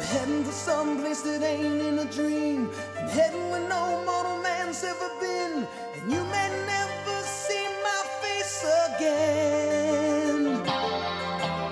[0.00, 2.70] I'm heading for some place that ain't in a dream.
[2.98, 5.68] I'm heading where no mortal man's ever been.
[5.94, 8.64] And you may never see my face
[8.96, 10.44] again.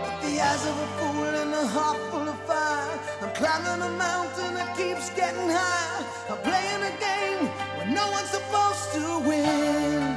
[0.05, 3.01] With the eyes of a fool and a heart full of fire.
[3.23, 6.05] I'm climbing a mountain that keeps getting higher.
[6.29, 7.47] I'm playing a game
[7.79, 10.08] where no one's supposed to win.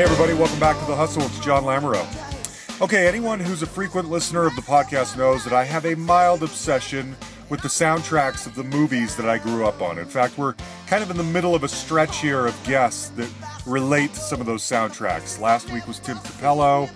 [0.00, 1.24] Hey, everybody, welcome back to The Hustle.
[1.24, 2.80] It's John Lamoureux.
[2.80, 6.42] Okay, anyone who's a frequent listener of the podcast knows that I have a mild
[6.42, 7.14] obsession
[7.50, 9.98] with the soundtracks of the movies that I grew up on.
[9.98, 10.54] In fact, we're
[10.86, 13.28] kind of in the middle of a stretch here of guests that
[13.66, 15.38] relate to some of those soundtracks.
[15.38, 16.88] Last week was Tim Capello.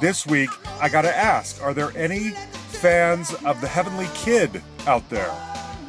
[0.00, 2.30] This week, I gotta ask are there any
[2.68, 5.34] fans of The Heavenly Kid out there?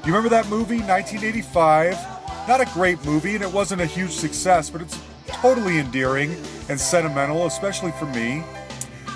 [0.03, 2.47] You remember that movie, 1985?
[2.47, 4.99] Not a great movie, and it wasn't a huge success, but it's
[5.35, 6.35] totally endearing
[6.69, 8.43] and sentimental, especially for me.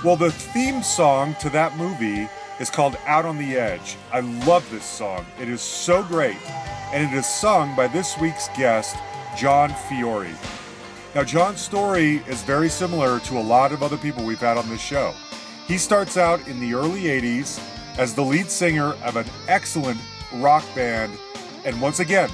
[0.04, 3.98] Well, the theme song to that movie is called Out on the Edge.
[4.12, 5.26] I love this song.
[5.40, 6.38] It is so great,
[6.94, 8.96] and it is sung by this week's guest,
[9.38, 10.34] Jon Fiore.
[11.16, 14.70] Now, Jon's story is very similar to a lot of other people we've had on
[14.70, 15.14] this show.
[15.68, 17.60] He starts out in the early 80s
[17.98, 20.00] as the lead singer of an excellent
[20.36, 21.12] rock band,
[21.66, 22.30] and once again,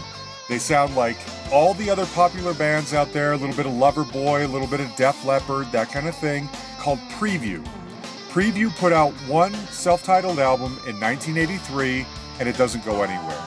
[0.50, 1.18] they sound like
[1.52, 4.80] all the other popular bands out there a little bit of Loverboy, a little bit
[4.80, 7.66] of Def Leppard, that kind of thing, called Preview.
[8.30, 12.06] Preview put out one self titled album in 1983,
[12.40, 13.42] and it doesn't go anywhere.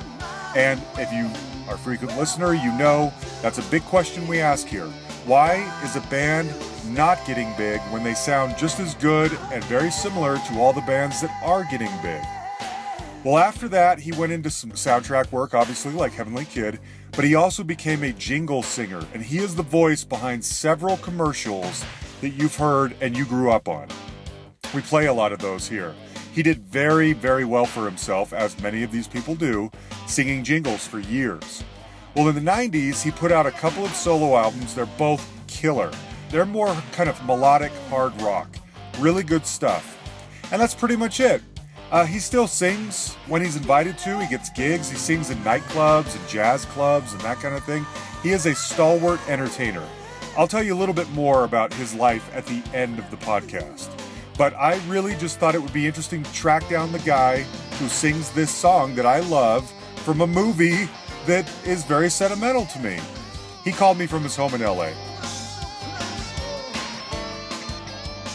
[0.57, 1.31] And if you
[1.69, 4.87] are a frequent listener, you know that's a big question we ask here.
[5.27, 6.55] Why is a band
[6.87, 10.81] not getting big when they sound just as good and very similar to all the
[10.83, 12.22] bands that are getting big?
[13.25, 16.78] Well, after that, he went into some soundtrack work, obviously, like Heavenly Kid,
[17.19, 21.84] but he also became a jingle singer, and he is the voice behind several commercials
[22.21, 23.89] that you've heard and you grew up on.
[24.73, 25.97] We play a lot of those here.
[26.33, 29.69] He did very, very well for himself, as many of these people do,
[30.07, 31.65] singing jingles for years.
[32.15, 34.77] Well, in the 90s, he put out a couple of solo albums.
[34.77, 35.91] They're both killer.
[36.31, 38.49] They're more kind of melodic hard rock.
[39.01, 39.99] Really good stuff.
[40.53, 41.43] And that's pretty much it.
[41.91, 44.21] Uh, he still sings when he's invited to.
[44.21, 44.91] He gets gigs.
[44.91, 47.87] He sings in nightclubs and jazz clubs and that kind of thing.
[48.22, 49.87] He is a stalwart entertainer.
[50.37, 53.16] I'll tell you a little bit more about his life at the end of the
[53.16, 53.88] podcast.
[54.37, 57.43] But I really just thought it would be interesting to track down the guy
[57.78, 59.72] who sings this song that I love
[60.04, 60.88] from a movie
[61.27, 63.00] that is very sentimental to me.
[63.65, 64.91] He called me from his home in LA.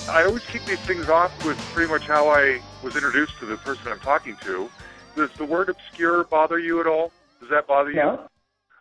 [0.10, 3.56] I always kick these things off with pretty much how I was introduced to the
[3.64, 4.68] person I'm talking to.
[5.16, 7.12] Does the word obscure bother you at all?
[7.40, 7.98] Does that bother you?
[8.04, 8.28] No.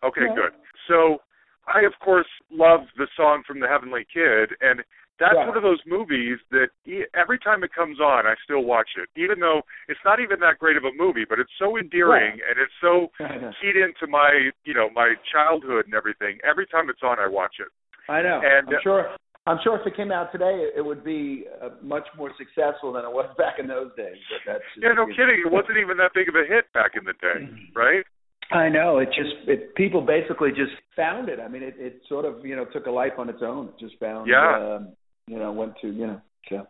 [0.05, 0.35] Okay, No.
[0.35, 0.53] good.
[0.89, 1.23] So,
[1.69, 4.83] I of course love the song from The Heavenly Kid, and
[5.21, 5.47] that's Right.
[5.47, 9.09] one of those movies that e- every time it comes on, I still watch it,
[9.15, 12.59] even though it's not even that great of a movie, but it's so endearing and
[12.59, 13.12] it's so
[13.61, 16.41] keyed into my, you know, my childhood and everything.
[16.43, 17.69] Every time it's on, I watch it.
[18.09, 18.41] I know.
[18.43, 19.15] And, I'm sure.
[19.47, 23.05] I'm sure if it came out today, it, would be uh, much more successful than
[23.05, 24.17] it was back in those days.
[24.31, 25.43] But that's just, Yeah, no kidding.
[25.45, 28.05] It wasn't even that big of a hit back in the day, right?
[28.53, 28.99] I know.
[28.99, 31.41] It just it, people basically just found it.
[31.41, 33.69] I mean, it, it sort of you know took a life on its own.
[33.69, 34.29] It just found.
[34.29, 34.77] Yeah.
[34.77, 34.93] Um,
[35.27, 36.21] you know, went to you know.
[36.49, 36.67] So.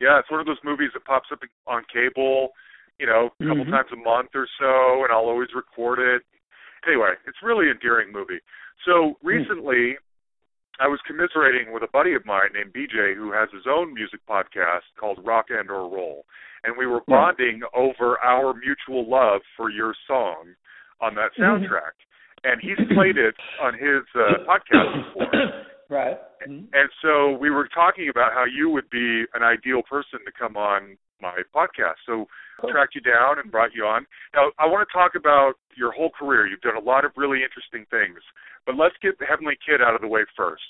[0.00, 2.50] Yeah, it's one of those movies that pops up on cable,
[3.00, 3.70] you know, a couple Mhm.
[3.70, 6.22] times a month or so, and I'll always record it.
[6.86, 8.38] Anyway, it's a really endearing movie.
[8.84, 9.98] So recently,
[10.80, 14.20] I was commiserating with a buddy of mine named BJ who has his own music
[14.28, 16.24] podcast called Rock and or Roll,
[16.64, 17.16] and we were Yeah.
[17.16, 20.54] bonding over our mutual love for your song
[21.00, 21.64] on that Mm-hmm.
[21.64, 21.92] soundtrack.
[22.44, 25.52] And he's played it on his uh, podcast before.
[25.88, 26.18] right.
[26.46, 26.68] Mhm.
[26.72, 30.56] And so we were talking about how you would be an ideal person to come
[30.56, 31.96] on my podcast.
[32.06, 32.26] So.
[32.66, 34.06] Tracked you down and brought you on.
[34.34, 36.46] Now I want to talk about your whole career.
[36.46, 38.18] You've done a lot of really interesting things.
[38.66, 40.62] But let's get the Heavenly Kid out of the way first.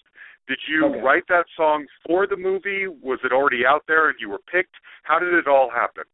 [0.47, 1.01] Did you Okay.
[1.01, 2.87] write that song for the movie?
[2.87, 4.75] Was it already out there and you were picked?
[5.03, 6.05] How did it all happen?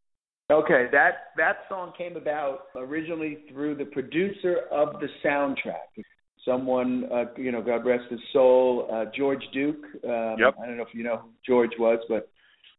[0.50, 6.04] Okay, that that song came about originally through the producer of the soundtrack.
[6.44, 9.82] Someone, uh, you know, God rest his soul, uh, George Duke.
[10.04, 10.54] Um, Yep.
[10.60, 12.28] I don't know if you know who George was, but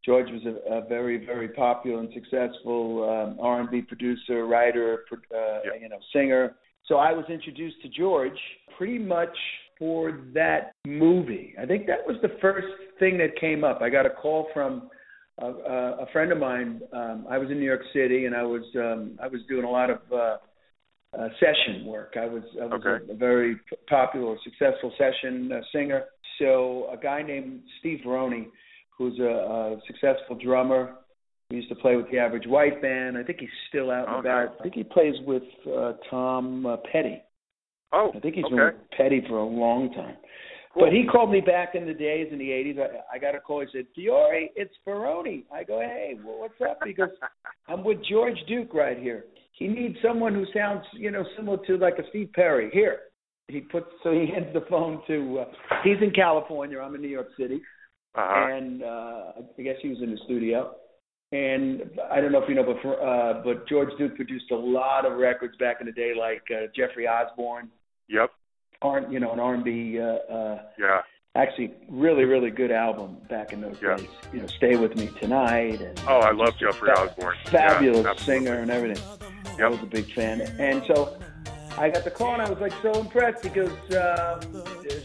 [0.05, 5.81] George was a, a very, very popular and successful um, R&B producer, writer, uh, Yep.
[5.81, 6.55] you know, singer.
[6.87, 8.37] So I was introduced to George
[8.77, 9.35] pretty much
[9.79, 11.55] for that movie.
[11.59, 12.67] I think that was the first
[12.99, 13.81] thing that came up.
[13.81, 14.89] I got a call from
[15.39, 16.81] a, a friend of mine.
[16.93, 19.69] Um, I was in New York City, and I was um, I was doing a
[19.69, 20.37] lot of uh,
[21.17, 22.13] uh, session work.
[22.15, 23.05] I was I was Okay.
[23.09, 23.59] a, a very
[23.89, 26.03] popular, successful session uh, singer.
[26.39, 28.45] So a guy named Steve Ferrone,
[28.97, 30.95] who's a, a successful drummer,
[31.49, 33.17] he used to play with the Average White Band.
[33.17, 34.55] I think he's still out and about.
[34.59, 37.21] I think he plays with uh, Tom uh, Petty.
[37.93, 38.55] Oh, I think he's okay.
[38.55, 40.17] been with Petty for a long time.
[40.73, 40.85] Cool.
[40.85, 42.79] But he called me back in the days in the '80s.
[42.79, 43.61] I, I got a call.
[43.61, 47.09] He said, "Fiore, it's Ferrone." I go, "Hey, well, what's up?" He goes,
[47.67, 49.25] "I'm with George Duke right here.
[49.53, 52.69] He needs someone who sounds, you know, similar to like a Steve Perry.
[52.73, 52.99] Here."
[53.47, 55.41] He puts so he hands the phone to.
[55.41, 55.45] Uh,
[55.83, 56.79] he's in California.
[56.79, 57.61] I'm in New York City,
[58.17, 58.47] Uh-huh.
[58.53, 60.75] and uh, I guess he was in the studio.
[61.31, 64.55] And I don't know if you know, but for, uh, but George Duke produced a
[64.55, 67.69] lot of records back in the day, like uh, Jeffrey Osborne.
[68.07, 68.29] Yep.
[68.81, 71.01] R, you know, an R&B, uh, uh, Yeah.
[71.33, 73.97] actually really, really good album back in those Yeah.
[73.97, 74.07] days.
[74.31, 75.81] You know, Stay With Me Tonight.
[75.81, 77.35] And Oh, I love Jeffrey fa- Osborne.
[77.47, 79.03] Fabulous Yeah, singer and everything.
[79.61, 80.41] I was a big fan.
[80.59, 81.17] And so
[81.77, 84.39] I got the call and I was like so impressed because um,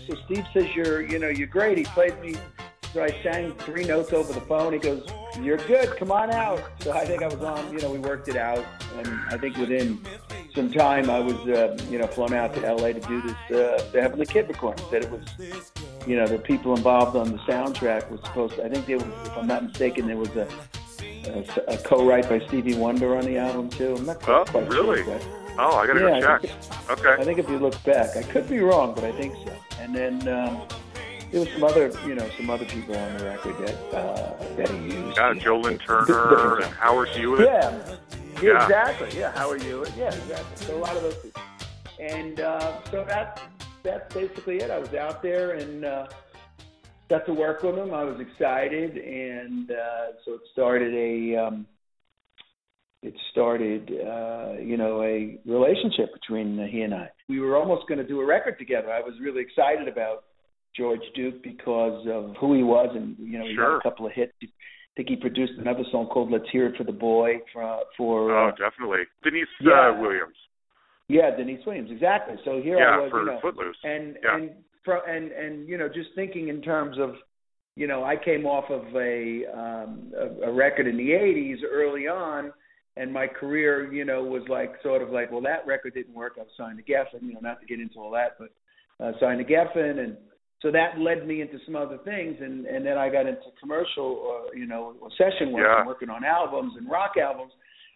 [0.07, 1.79] so Steve says you're, you know, you're great.
[1.79, 2.35] He played me.
[2.93, 4.73] So I sang three notes over the phone.
[4.73, 5.07] He goes,
[5.41, 5.97] "You're good.
[5.97, 7.73] Come on out." So I think I was on.
[7.73, 8.65] You know, we worked it out,
[8.99, 10.01] and I think within
[10.55, 13.89] some time I was, uh, you know, flown out to LA to do this, uh,
[13.93, 14.85] the Heavenly Kid recording.
[14.91, 15.23] Said it was,
[16.07, 18.57] you know, the people involved on the soundtrack was supposed.
[18.57, 20.49] to, I think there was, if I'm not mistaken, there was a,
[21.27, 23.95] a, a co-write by Stevie Wonder on the album too.
[23.99, 25.05] I'm not Oh, quite really?
[25.05, 25.21] sure.
[25.59, 26.91] Oh, I gotta Yeah, I go think check.
[26.99, 27.23] Okay.
[27.23, 29.53] I think if you look back, I could be wrong, but I think so.
[29.79, 30.63] And then um,
[31.31, 34.69] there was some other, you know, some other people on the record that uh, that
[34.69, 35.17] he used.
[35.17, 36.75] Yeah, Jolyn Turner and.
[36.75, 37.41] Howard Hewett.
[37.47, 37.97] Yeah.
[38.43, 38.53] Yeah.
[38.53, 39.19] yeah, exactly.
[39.19, 39.85] Yeah, how are you?
[39.97, 40.67] Yeah, exactly.
[40.67, 41.43] So a lot of those people.
[42.01, 43.41] And uh, so that's
[43.83, 44.71] that's basically it.
[44.71, 46.07] I was out there and uh,
[47.09, 47.93] got to work with him.
[47.93, 51.67] I was excited, and uh, so it started a um,
[53.03, 57.11] it started uh, you know a relationship between uh, he and I.
[57.29, 58.91] We were almost going to do a record together.
[58.91, 60.25] I was really excited about
[60.77, 64.13] George Duke because of who he was, and you know he had a couple of
[64.13, 64.33] hits.
[64.43, 64.47] I
[64.97, 68.49] think he produced another song called "Let's Hear It for the Boy" for for Oh,
[68.49, 69.05] uh, definitely.
[69.23, 69.91] Deniece Yeah.
[69.91, 70.37] uh, Williams.
[71.09, 72.37] yeah Deniece Williams exactly.
[72.45, 73.77] So here I was, for you know, Footloose.
[73.85, 74.37] and Yeah.
[74.37, 74.51] and
[75.07, 77.15] and and you know just thinking in terms of
[77.77, 82.09] you know I came off of a um a, a record in the 80s early
[82.09, 82.53] on
[82.97, 86.33] and my career you know was like sort of like well that record didn't work
[86.37, 88.51] I was signed to Geffen you know not to get into all that but
[89.05, 90.17] uh, signed to Geffen and
[90.63, 94.05] so that led me into some other things and and then I got into commercial
[94.05, 95.79] or you know session work Yeah.
[95.79, 97.53] and working on albums and rock albums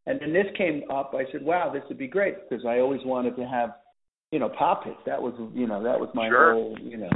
[0.07, 3.01] and then this came up I said wow this would be great because I always
[3.05, 3.71] wanted to have
[4.33, 6.53] you know pop hits that was you know that was my Sure.
[6.55, 7.11] whole you know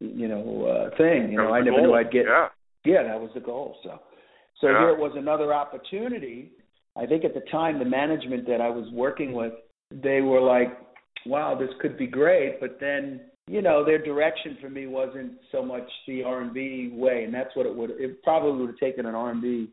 [0.00, 1.86] you know uh thing you That know I never goal.
[1.86, 2.48] knew I'd get Yeah.
[2.84, 4.00] yeah that was the goal so
[4.60, 4.78] so Yeah.
[4.80, 6.52] here it was another opportunity
[6.96, 9.52] I think at the time the management that I was working with
[9.90, 10.70] they were like
[11.26, 15.62] wow this could be great but then you know their direction for me wasn't so
[15.62, 19.14] much the R&B way and that's what it would it probably would have taken an
[19.14, 19.70] R&B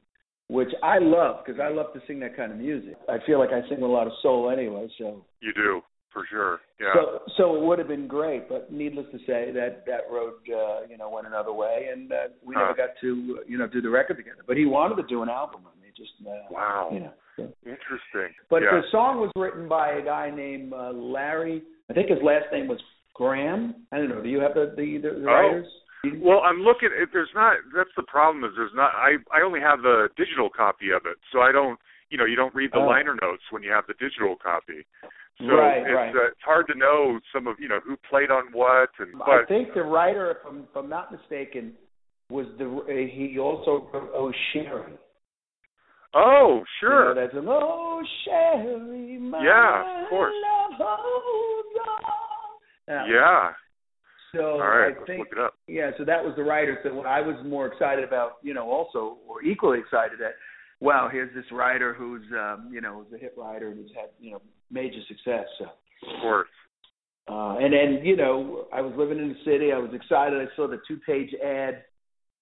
[0.48, 2.96] which I love because I love to sing that kind of music.
[3.10, 5.82] I feel like I sing with a lot of soul anyway, so You do,
[6.12, 6.60] for sure.
[6.80, 6.94] Yeah.
[6.94, 10.86] so so it would have been great, but needless to say that that road uh,
[10.90, 12.16] you know went another way, and uh,
[12.46, 14.44] we never got to you know do the record together.
[14.46, 16.90] But he wanted to do an album with me, just uh, wow.
[16.94, 17.14] you know.
[17.38, 17.44] so.
[17.66, 18.36] Interesting.
[18.50, 18.72] But yeah.
[18.74, 21.64] the song was written by a guy named uh, Larry.
[21.90, 22.80] I think his last name was
[23.14, 23.86] Graham.
[23.92, 24.22] I don't know.
[24.22, 25.34] Do you have the the, the, the Oh.
[25.34, 25.68] writers?
[26.20, 26.90] Well, I'm looking.
[26.92, 28.44] If there's not, that's the problem.
[28.44, 28.92] Is there's not.
[28.94, 31.80] I I only have the digital copy of it, so I don't.
[32.10, 32.86] You know, you don't read the Oh.
[32.86, 34.86] liner notes when you have the digital copy.
[35.40, 36.16] So Right, it's, right.
[36.16, 39.46] Uh, it's hard to know some of you know who played on what and I
[39.48, 41.74] think the writer, if I'm, if I'm not mistaken,
[42.30, 44.94] was the uh, he also wrote Oh Sherrie.
[46.14, 50.34] oh sure You know, that's an Oh Sherrie, my Yeah, of course.
[50.44, 51.78] love holds
[52.88, 53.52] yeah.
[54.34, 55.54] So right, I think look it up.
[55.68, 56.80] yeah, so that was the writer.
[56.84, 60.34] So what I was more excited about, you know, also or equally excited that,
[60.80, 64.10] wow, here's this writer who's, um, you know, who's a hit writer and who's had,
[64.20, 65.46] you know, major success.
[65.60, 66.50] So, Of course.
[67.30, 69.72] uh, and then, you know, I was living in the city.
[69.72, 70.40] I was excited.
[70.42, 71.84] I saw the two-page ad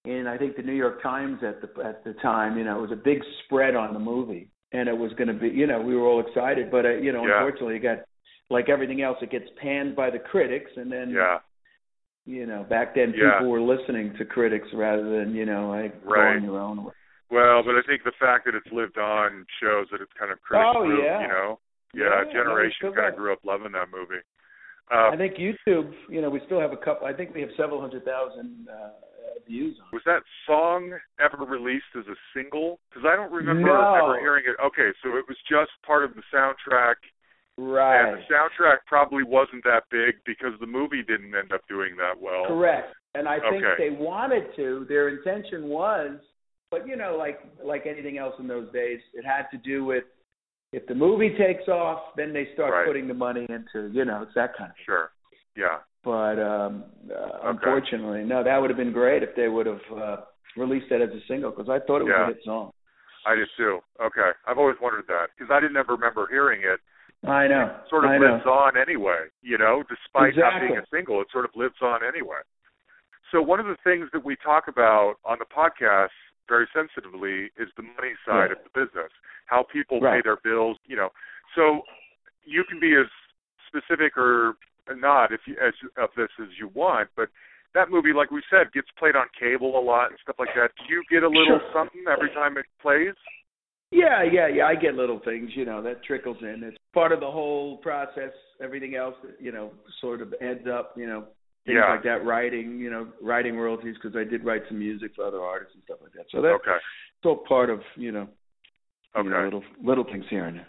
[0.06, 2.56] in, I think, the New York Times at the at the time.
[2.56, 5.34] You know, it was a big spread on the movie, and it was going to
[5.34, 6.70] be, you know, we were all excited.
[6.70, 7.34] But uh, you know, Yeah.
[7.44, 7.98] unfortunately, it got
[8.50, 11.38] like everything else, it gets panned by the critics, and then Yeah.
[12.24, 13.32] you know, back then Yeah.
[13.38, 16.34] people were listening to critics rather than, you know, like Right.
[16.38, 16.92] going your own way.
[17.30, 20.40] Well, but I think the fact that it's lived on shows that it's kind of
[20.42, 21.22] critic Oh, yeah.
[21.22, 21.58] you know.
[21.94, 24.20] Yeah, Yeah, generation kind of grew up loving that movie.
[24.90, 25.92] Uh, I think YouTube.
[26.08, 27.06] You know, we still have a couple.
[27.08, 28.90] I think we have several hundred thousand uh,
[29.46, 29.86] views on.
[29.88, 29.92] it.
[29.94, 32.78] was that song ever released as a single?
[32.88, 33.94] Because I don't remember No.
[33.94, 34.56] ever hearing it.
[34.62, 36.96] Okay, so it was just part of the soundtrack,
[37.58, 38.00] Right.
[38.08, 42.18] and the soundtrack probably wasn't that big because the movie didn't end up doing that
[42.20, 42.46] well.
[42.46, 42.94] Correct.
[43.14, 43.74] And I think Okay.
[43.76, 44.86] they wanted to.
[44.88, 46.18] Their intention was,
[46.70, 50.04] but you know, like like anything else in those days, it had to do with
[50.72, 52.86] if the movie takes off, then they start Right.
[52.86, 54.76] putting the money into, you know, it's that kind of.
[54.76, 54.84] thing.
[54.86, 55.10] Sure.
[55.54, 55.80] Yeah.
[56.02, 60.16] But um uh, unfortunately, no, that would have been great if they would have uh,
[60.56, 62.24] released that as a single because I thought it was Yeah.
[62.24, 62.72] a hit song.
[63.26, 63.80] I did too.
[64.00, 64.30] Okay.
[64.46, 66.80] I've always wondered that because I didn't ever remember hearing it.
[67.24, 67.70] I know.
[67.84, 68.34] It sort of I know.
[68.34, 72.00] lives on anyway, you know, despite not being a single, it sort of lives on
[72.02, 72.42] anyway.
[73.30, 76.10] So one of the things that we talk about on the podcast
[76.48, 78.56] very sensitively is the money side Yeah.
[78.58, 79.12] of the business,
[79.46, 81.10] how people pay their bills, you know.
[81.54, 81.82] So
[82.44, 83.06] you can be as
[83.68, 84.56] specific or
[84.94, 87.28] not if you, as of this as you want, but
[87.72, 90.72] that movie, like we said, gets played on cable a lot and stuff like that.
[90.76, 91.70] Do you get a little Sure.
[91.72, 93.14] something every time it plays?
[93.92, 94.64] Yeah, yeah, yeah.
[94.66, 96.62] I get little things, you know, that trickles in.
[96.64, 98.32] It's part of the whole process.
[98.62, 99.70] Everything else, you know,
[100.00, 100.94] sort of adds up.
[100.96, 101.20] You know,
[101.66, 101.90] things Yeah.
[101.90, 102.24] like that.
[102.24, 105.84] Writing, you know, writing royalties because I did write some music for other artists and
[105.84, 106.24] stuff like that.
[106.30, 106.78] So that's Okay.
[107.18, 108.28] still part of, you know,
[109.16, 109.44] you know, Okay.
[109.44, 110.68] little little things here and there.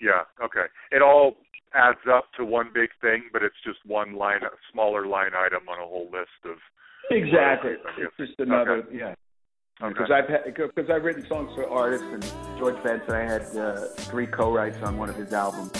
[0.00, 0.24] Yeah.
[0.42, 0.64] Okay.
[0.92, 1.36] It all
[1.74, 5.78] adds up to one big thing, but it's just one line, smaller line item on
[5.78, 6.58] a whole list of.
[7.10, 7.72] Exactly.
[7.72, 8.08] Royalties, I guess.
[8.18, 8.96] It's just another, Okay.
[8.96, 9.14] yeah.
[9.82, 9.88] Okay.
[9.94, 12.22] Because I've had, because I've written songs for artists and
[12.62, 13.12] George Benson.
[13.12, 15.72] I had uh, three co-writes on one of his albums.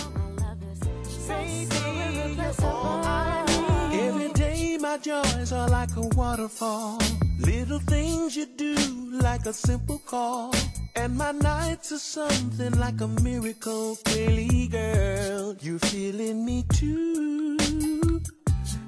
[3.92, 6.98] Every day my joys are like a waterfall.
[7.38, 8.74] Little things you do
[9.12, 10.52] like a simple call.
[10.96, 13.96] And my nights are something like a miracle.
[14.04, 18.20] Girl, you're feeling me too.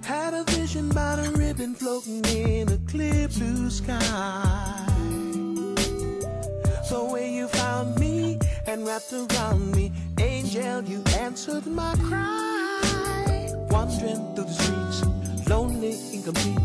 [0.03, 4.85] Had a vision about a ribbon floating in a clear blue sky.
[6.91, 13.50] The way you found me and wrapped around me, angel, you answered my cry.
[13.71, 16.59] Wandering through the streets, lonely, incomplete,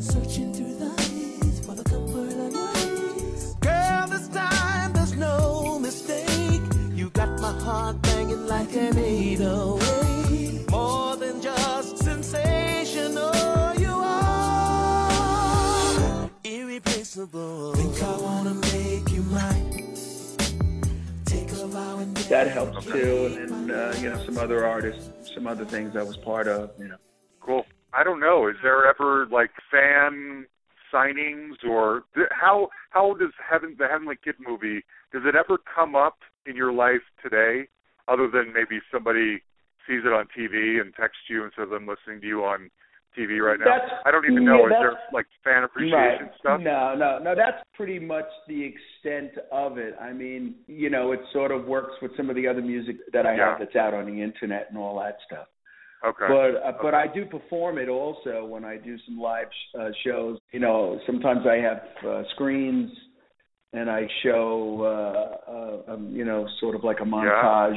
[0.00, 3.54] searching through the haze for the comfort of your eyes.
[3.60, 6.62] Girl, this time there's no mistake.
[6.92, 10.68] You got my heart banging like an 808.
[10.70, 13.32] More than just sensational,
[13.78, 15.10] you are
[16.44, 17.74] irreplaceable.
[17.74, 18.54] Think I wanna
[22.28, 26.02] That helps too, and then uh, you know some other artists, some other things I
[26.02, 26.70] was part of.
[26.78, 26.96] You know.
[27.40, 27.64] Cool.
[27.92, 28.48] I don't know.
[28.48, 30.46] Is there ever like fan
[30.92, 34.82] signings or how how does Heaven the Heavenly Kid movie
[35.12, 37.68] does it ever come up in your life today
[38.08, 39.42] other than maybe somebody
[39.86, 42.70] sees it on TV and texts you instead of them listening to you on
[43.16, 43.64] TV right now?
[43.66, 44.66] That's- I don't even know.
[44.68, 46.32] yeah, Is there like fan appreciation right.
[46.38, 46.60] stuff?
[46.60, 47.34] No, no, no.
[47.34, 49.94] That's pretty much the extent of it.
[50.00, 53.26] I mean, you know, it sort of works with some of the other music that
[53.26, 53.50] I Yeah.
[53.50, 55.46] have that's out on the internet and all that stuff.
[56.02, 56.26] Okay.
[56.28, 59.48] But uh, but I do perform it also when I do some live
[59.78, 60.38] uh, shows.
[60.50, 62.90] You know, sometimes I have uh, screens
[63.74, 65.50] and I show uh,
[65.90, 67.76] uh, um, you know sort of like a montage.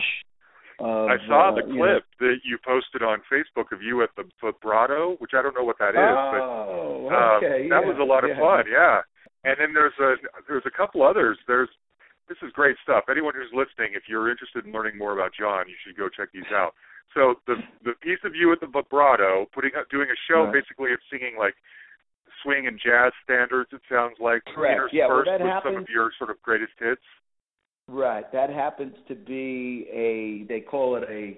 [0.84, 4.10] Of, I saw uh, the you clip that you posted on Facebook of you at
[4.20, 7.70] the vibrato, which I don't know what that is, but oh, Um, okay.
[7.72, 8.40] that yeah, was a lot of yeah.
[8.44, 9.00] fun, yeah.
[9.44, 10.16] And then there's a
[10.48, 11.38] there's a couple others.
[11.48, 11.70] There's
[12.30, 13.06] this is great stuff.
[13.12, 16.30] Anyone who's listening, if you're interested in learning more about Jon, you should go check
[16.34, 16.74] these out.
[17.14, 20.54] So the the piece of you at the vibrato, putting up doing a show Right.
[20.64, 21.56] basically of singing like
[22.42, 23.72] swing and jazz standards.
[23.72, 24.92] It sounds like Correct.
[24.92, 27.04] Yeah, well, interspersed with some of your sort of greatest hits.
[27.94, 28.30] Right.
[28.34, 31.38] That happens to be a they call it a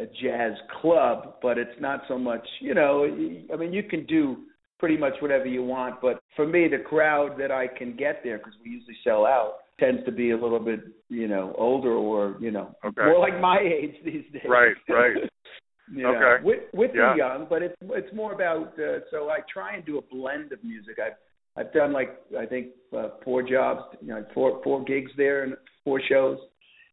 [0.00, 3.04] a jazz club, but it's not so much, you know,
[3.52, 4.36] I mean you can do
[4.78, 8.38] pretty much whatever you want, but for me the crowd that I can get there
[8.38, 12.36] cuz we usually sell out tends to be a little bit, you know, older or,
[12.40, 13.04] you know, Okay.
[13.04, 14.48] more like my age these days.
[14.48, 15.16] Right, right.
[15.90, 16.44] you know, Okay.
[16.44, 17.10] With with Yeah.
[17.12, 20.52] the young, but it's it's more about uh, so I try and do a blend
[20.52, 20.98] of music.
[21.00, 21.18] I've
[21.56, 25.56] I've done like I think uh, four jobs, you know, four four gigs there and
[25.86, 26.38] four shows,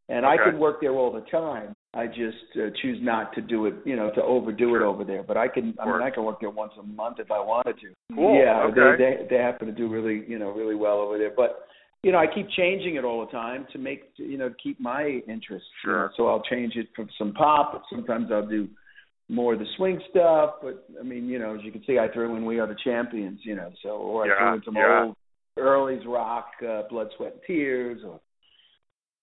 [0.07, 0.43] and I Okay.
[0.45, 1.73] could work there all the time.
[1.95, 5.23] I just uh, choose not to do it, you know, to overdo it over there.
[5.23, 6.01] But I can, I mean.
[6.01, 7.89] I can work there once a month if I wanted to.
[8.15, 9.03] Cool, Yeah, okay.
[9.03, 11.33] they, they they happen to do really, you know, really well over there.
[11.35, 11.65] But
[12.03, 15.21] you know, I keep changing it all the time to make, you know, keep my
[15.27, 15.65] interest.
[15.85, 15.97] you know.
[16.09, 16.11] Sure.
[16.17, 17.81] So I'll change it from some pop.
[17.89, 18.67] Sometimes I'll do
[19.29, 20.55] more of the swing stuff.
[20.61, 22.75] But I mean, you know, as you can see, I threw in "We Are the
[22.83, 25.03] Champions," you know, so or I Yeah, threw in some yeah.
[25.03, 25.15] old
[25.57, 28.19] early's rock, uh, "Blood, Sweat, and Tears," or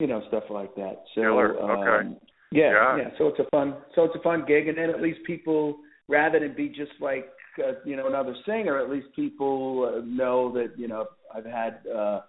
[0.00, 1.02] you know, stuff like that.
[1.14, 2.06] So Killer, okay.
[2.08, 2.16] um,
[2.50, 2.96] yeah, Yeah.
[2.96, 3.08] yeah.
[3.18, 5.78] So it's a fun, so it's a fun gig, and then at least people,
[6.08, 7.26] rather than be just like
[7.58, 11.80] uh, you know another singer, at least people uh, know that you know I've had
[11.86, 12.20] uh,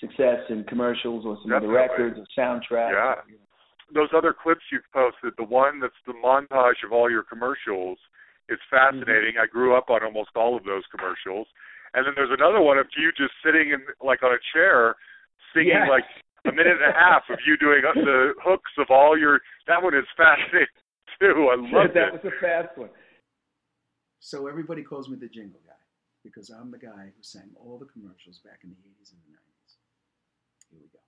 [0.00, 1.68] success in commercials or some Definitely.
[1.68, 2.92] other records or soundtracks.
[2.92, 3.34] Yeah.
[3.94, 7.98] Those other clips you've posted, the one that's the montage of all your commercials,
[8.48, 9.34] is fascinating.
[9.40, 11.46] I grew up on almost all of those commercials.
[11.94, 14.96] And then there's another one of you just sitting in like on a chair
[15.54, 16.04] singing like
[16.48, 19.94] a minute and a half of you doing the hooks of all your that one
[19.94, 20.66] is fascinating
[21.20, 21.48] too.
[21.52, 22.22] I love that it.
[22.22, 22.90] was a fast one.
[24.20, 25.78] So everybody calls me the jingle guy
[26.24, 29.30] because I'm the guy who sang all the commercials back in the 80s and the
[29.38, 29.70] 90s.
[30.70, 31.05] Here we go.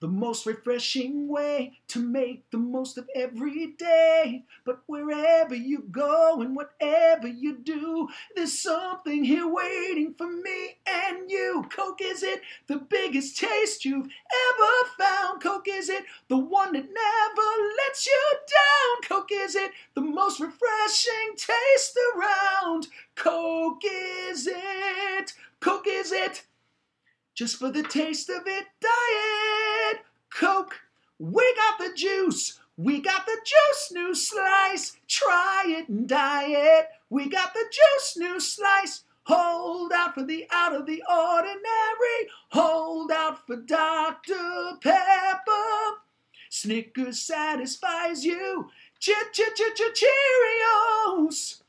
[0.00, 4.46] The most refreshing way to make the most of every day.
[4.64, 11.30] But wherever you go and whatever you do, there's something here waiting for me and
[11.30, 11.66] you.
[11.68, 15.42] Coke is it the biggest taste you've ever found?
[15.42, 17.50] Coke is it the one that never
[17.86, 19.02] lets you down?
[19.06, 22.88] Coke is it the most refreshing taste around?
[23.16, 25.34] Coke is it?
[25.60, 26.44] Coke is it?
[27.34, 29.69] Just for the taste of it, diet
[30.34, 30.80] Coke.
[31.18, 32.58] We got the juice.
[32.76, 34.96] We got the juice, new slice.
[35.06, 36.88] Try it and diet.
[37.10, 39.04] We got the juice, new slice.
[39.24, 42.30] Hold out for the out of the ordinary.
[42.48, 44.78] Hold out for Dr.
[44.80, 46.00] Pepper.
[46.48, 48.70] Snickers satisfies you.
[48.98, 51.62] Ch ch ch ch Cheerios.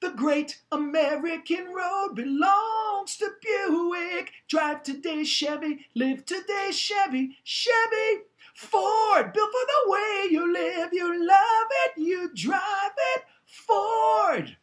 [0.00, 4.32] The great American road belongs to Buick.
[4.48, 5.86] Drive today, Chevy.
[5.94, 7.38] Live today, Chevy.
[7.44, 8.22] Chevy.
[8.54, 10.90] Ford, built for the way you live.
[10.92, 13.22] You love it, you drive it.
[13.44, 14.56] Ford.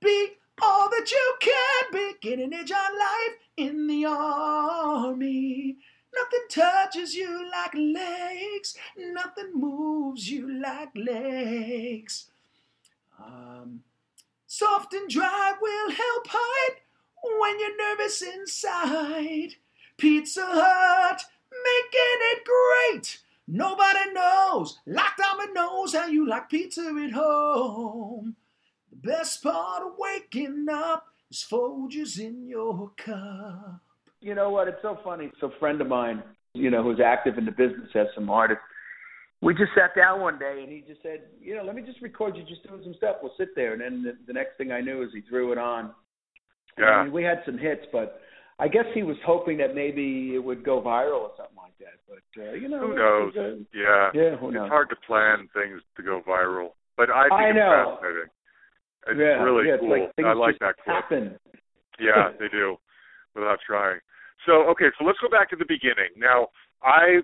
[0.00, 2.14] Be all that you can be.
[2.20, 5.76] Get an edge on life in the army.
[6.14, 8.76] Nothing touches you like legs.
[8.96, 12.30] Nothing moves you like legs.
[13.18, 13.82] Um,
[14.50, 16.76] Soft and dry will help hide
[17.22, 19.54] when you're nervous inside.
[19.96, 23.18] Pizza Hut, making it great.
[23.46, 28.36] Nobody knows, Diamond knows how you like pizza at home.
[28.90, 33.80] The best part of waking up is Folgers in your cup.
[34.20, 34.68] You know what?
[34.68, 35.30] It's so funny.
[35.40, 36.22] So a friend of mine,
[36.54, 38.62] you know, who's active in the business, has some artists.
[39.40, 42.02] We just sat down one day and he just said, you know, let me just
[42.02, 43.16] record you just doing some stuff.
[43.22, 43.72] We'll sit there.
[43.72, 45.92] And then the, the next thing I knew is he threw it on.
[46.78, 46.86] Yeah.
[46.86, 48.20] I mean, we had some hits, but
[48.58, 51.98] I guess he was hoping that maybe it would go viral or something like that.
[52.08, 53.32] But uh, you know, Who knows?
[53.34, 54.10] was, uh, Yeah.
[54.14, 54.64] yeah, who knows?
[54.66, 56.70] It's hard to plan things to go viral.
[56.96, 57.98] But I think I it's know.
[58.00, 58.30] fascinating.
[59.06, 59.90] It's yeah, really yeah, it's cool.
[59.90, 60.96] Like I like that clip.
[60.96, 61.38] Happen.
[62.00, 62.76] Yeah, they do,
[63.34, 64.00] without trying.
[64.46, 66.14] So, okay, so let's go back to the beginning.
[66.16, 66.48] Now,
[66.82, 67.20] I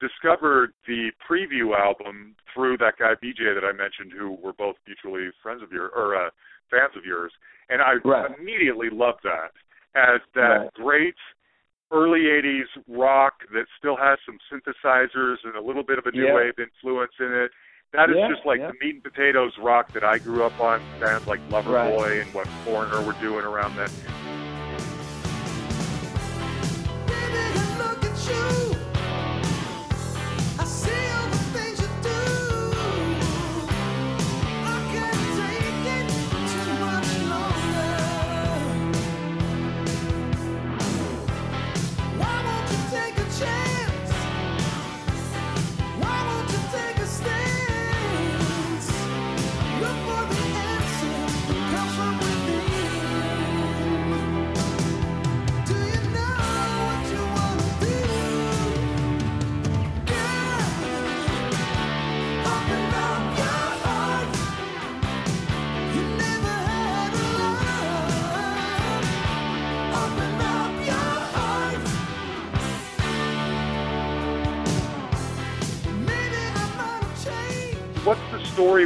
[0.00, 5.30] discovered the preview album through that guy BJ that I mentioned, who were both mutually
[5.42, 6.30] friends of yours or uh,
[6.70, 7.32] fans of yours,
[7.68, 8.30] and I Right.
[8.38, 9.52] immediately loved that
[9.94, 10.74] as that Right.
[10.74, 11.16] great
[11.92, 16.26] early '80s rock that still has some synthesizers and a little bit of a new
[16.26, 16.34] Yeah.
[16.34, 17.52] wave influence in it.
[17.92, 18.72] That is Yeah, just like yeah.
[18.72, 20.80] the meat and potatoes rock that I grew up on.
[21.00, 22.18] Bands like Loverboy Right.
[22.22, 23.88] and what Foreigner were doing around then.
[27.06, 28.55] Baby,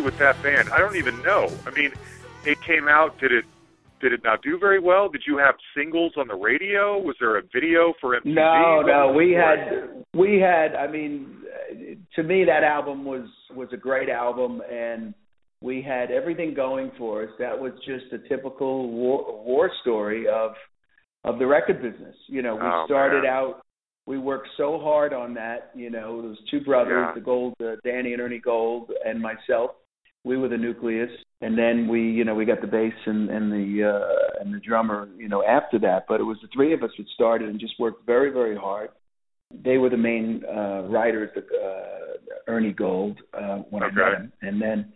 [0.01, 0.69] story with that band?
[0.71, 1.49] I don't even know.
[1.67, 1.93] I mean,
[2.45, 3.19] it came out.
[3.21, 3.45] Did it?
[4.01, 5.11] Did it not do very well?
[5.11, 6.99] Did you have singles on the radio?
[6.99, 8.35] Was there a video for MTV?
[8.35, 10.75] No, no, we had we had.
[10.75, 11.37] I mean,
[12.17, 15.13] to me, that album was was a great album, and
[15.61, 17.29] we had everything going for us.
[17.39, 20.53] That was just a typical war, war story of
[21.25, 22.17] of the record business.
[22.29, 23.33] You know, we Oh, started man.
[23.33, 23.61] out.
[24.07, 25.71] We worked so hard on that.
[25.75, 27.13] You know, those two brothers, Yeah.
[27.15, 29.73] the Gold, uh, Danny and Ernie Gold, and myself.
[30.23, 33.51] We were the nucleus, and then we, you know, we got the bass and, and
[33.51, 36.05] the uh, and the drummer, you know, after that.
[36.09, 38.91] But it was the three of us that started and just worked very, very hard.
[39.65, 43.97] They were the main uh, writers, uh, Ernie Gold, uh, when I Okay.
[43.97, 44.93] met him, and then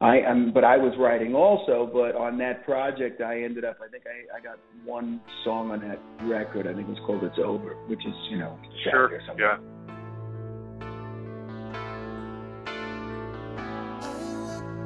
[0.00, 1.90] I am, but I was writing also.
[1.90, 3.78] But on that project, I ended up.
[3.82, 6.66] I think I, I got one song on that record.
[6.66, 9.06] I think it was called "It's Over," which is you know Sure.
[9.06, 9.44] or something.
[9.44, 9.77] Yeah.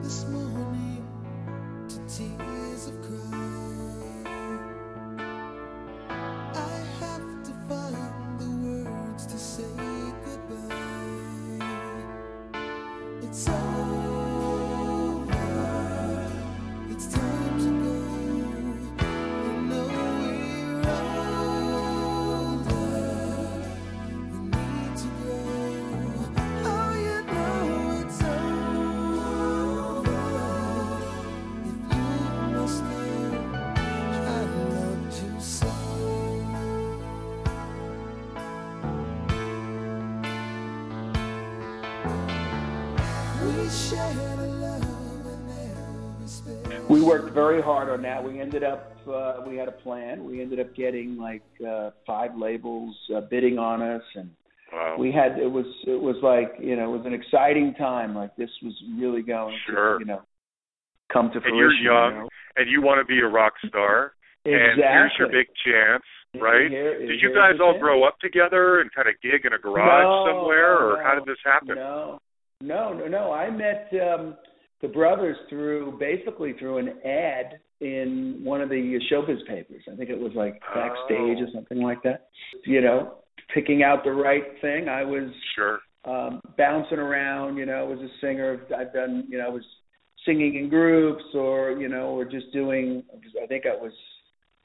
[0.03, 0.72] This morning
[47.63, 48.23] hard on that.
[48.23, 48.93] We ended up.
[49.09, 50.25] Uh, we had a plan.
[50.25, 54.31] We ended up getting like uh, five labels uh, bidding on us, and
[54.73, 54.97] Wow.
[54.99, 55.39] we had.
[55.39, 55.67] It was.
[55.87, 56.95] It was like you know.
[56.95, 58.15] It was an exciting time.
[58.15, 59.99] Like this was really going Sure.
[59.99, 60.23] to you know
[61.13, 61.49] come to fruition.
[61.51, 62.29] and you're you young, know?
[62.57, 64.13] and you want to be a rock star.
[64.45, 66.03] And here's your big chance,
[66.41, 66.69] right?
[66.71, 67.83] Here- Did you guys all chance.
[67.83, 71.15] grow up together and kind of gig in a garage No, somewhere, no, or how
[71.15, 71.77] did this happen?
[71.77, 72.19] No,
[72.61, 73.31] no, no, no.
[73.33, 74.35] I met um,
[74.83, 79.83] the brothers through basically through an ad in one of the showbiz papers.
[79.91, 81.45] I think it was like backstage Oh.
[81.45, 82.29] or something like that.
[82.65, 83.15] You know,
[83.55, 84.89] picking out the right thing.
[84.89, 85.81] I was Sure.
[86.05, 87.57] um, bouncing around.
[87.57, 88.61] You know, was a singer.
[88.77, 89.25] I've done.
[89.29, 89.65] You know, I was
[90.25, 93.03] singing in groups, or you know, or just doing.
[93.43, 93.93] I think I was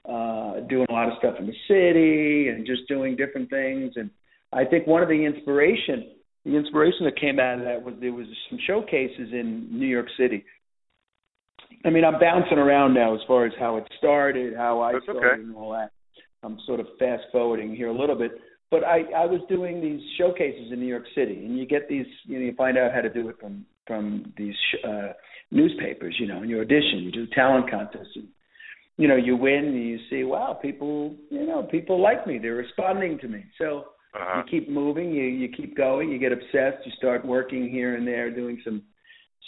[0.06, 3.94] uh, doing a lot of stuff in the city and just doing different things.
[3.98, 4.10] And
[4.54, 6.12] I think one of the inspiration,
[6.48, 10.08] the inspiration that came out of that was there was some showcases in New York
[10.18, 10.46] City.
[11.84, 15.04] I mean, I'm bouncing around now as far as how it started, how I That's
[15.04, 15.42] started, okay.
[15.42, 15.92] and all that.
[16.44, 18.32] I'm sort of fast forwarding here a little bit,
[18.72, 22.06] but I I was doing these showcases in New York City, and you get these,
[22.24, 24.56] you know, you find out how to do it from from these
[24.88, 25.14] uh,
[25.52, 28.28] newspapers, you know, and you audition, you do talent contests, and
[28.98, 32.56] you know, you win, and you see, wow, people, you know, people like me, they're
[32.56, 34.42] responding to me, so Uh-huh.
[34.46, 38.08] you keep moving, you you keep going, you get obsessed, you start working here and
[38.08, 38.82] there, doing some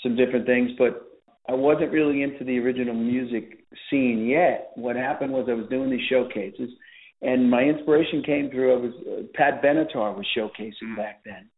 [0.04, 0.72] some different things.
[0.78, 1.06] But
[1.48, 4.72] I wasn't really into the original music scene yet.
[4.76, 6.70] What happened was I was doing these showcases,
[7.22, 8.74] and my inspiration came through.
[8.74, 11.50] I was uh, Pat Benatar was showcasing back then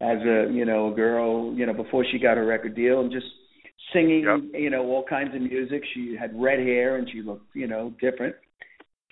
[0.00, 3.10] as a you know a girl, you know before she got her record deal, and
[3.10, 3.26] just
[3.92, 4.60] singing Yep.
[4.60, 5.82] you know all kinds of music.
[5.94, 8.34] She had red hair and she looked you know different.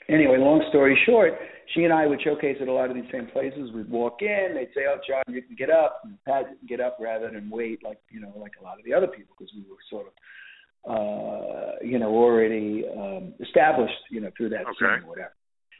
[0.08, 1.32] Anyway, long story short,
[1.74, 3.72] she and I would showcase at a lot of these same places.
[3.72, 6.66] We'd walk in, they'd say, "Oh, Jon, you can get up," and Pat, you can
[6.68, 9.34] get up rather than wait, like you know, like a lot of the other people,
[9.38, 10.12] because we were sort of,
[10.90, 14.74] uh, you know, already um, established, you know, through that Okay.
[14.78, 15.34] scene or whatever.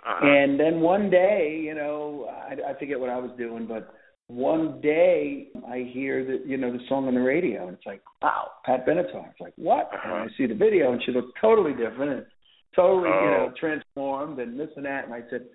[0.05, 0.27] Uh-huh.
[0.27, 3.93] And then one day, you know, I, I forget what I was doing, but
[4.29, 8.03] one day I hear that you know the song on the radio, and it's like,
[8.23, 9.31] wow, Pat Benatar.
[9.31, 9.91] It's like, what?
[9.93, 10.15] Uh-huh.
[10.15, 12.27] I see the video, and she looked totally different, and
[12.75, 13.55] totally, you know, Oh.
[13.59, 15.05] transformed, and this and that.
[15.05, 15.47] And I said,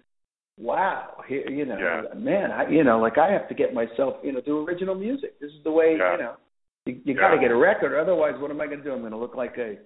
[0.58, 2.14] wow, here, you know, Yeah.
[2.16, 5.40] man, I, you know, like I have to get myself, you know, do original music.
[5.40, 6.12] This is the way, Yeah.
[6.14, 6.34] you know,
[6.86, 7.20] you, you Yeah.
[7.20, 7.98] got to get a record.
[8.00, 8.94] Otherwise, what am I going to do?
[8.94, 9.78] I'm going to look like a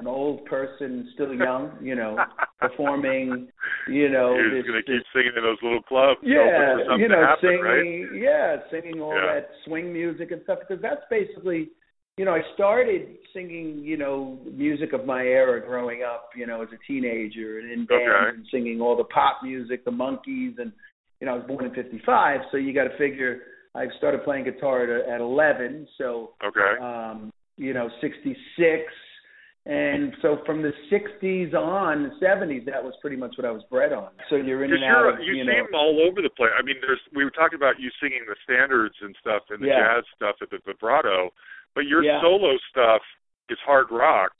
[0.00, 2.24] an old person, still young, you know,
[2.58, 3.48] performing,
[3.86, 7.20] you know, You're this, just gonna keep singing in those little clubs, yeah, you know,
[7.20, 8.12] to happen, singing, right?
[8.12, 9.34] yeah, singing all Yeah.
[9.34, 11.70] that swing music and stuff because that's basically,
[12.16, 16.62] you know, I started singing, you know, music of my era growing up, you know,
[16.62, 18.36] as a teenager and in bands Okay.
[18.36, 20.72] and singing all the pop music, the Monkees, and
[21.20, 23.42] you know, I was born in '55, so you got to figure
[23.74, 26.78] I started playing guitar at, at 11, so Okay.
[26.80, 28.38] um, you know, 66.
[29.66, 33.62] And so from the 60s on, the 70s, that was pretty much what I was
[33.70, 34.10] bred on.
[34.28, 36.50] So you're in and out of, you, you seem know, all over the place.
[36.58, 39.68] I mean, there's we were talking about you singing the standards and stuff and the
[39.68, 39.96] Yeah.
[39.96, 41.32] jazz stuff at the vibrato,
[41.74, 42.20] but your Yeah.
[42.20, 43.02] solo stuff
[43.48, 44.32] is hard rock,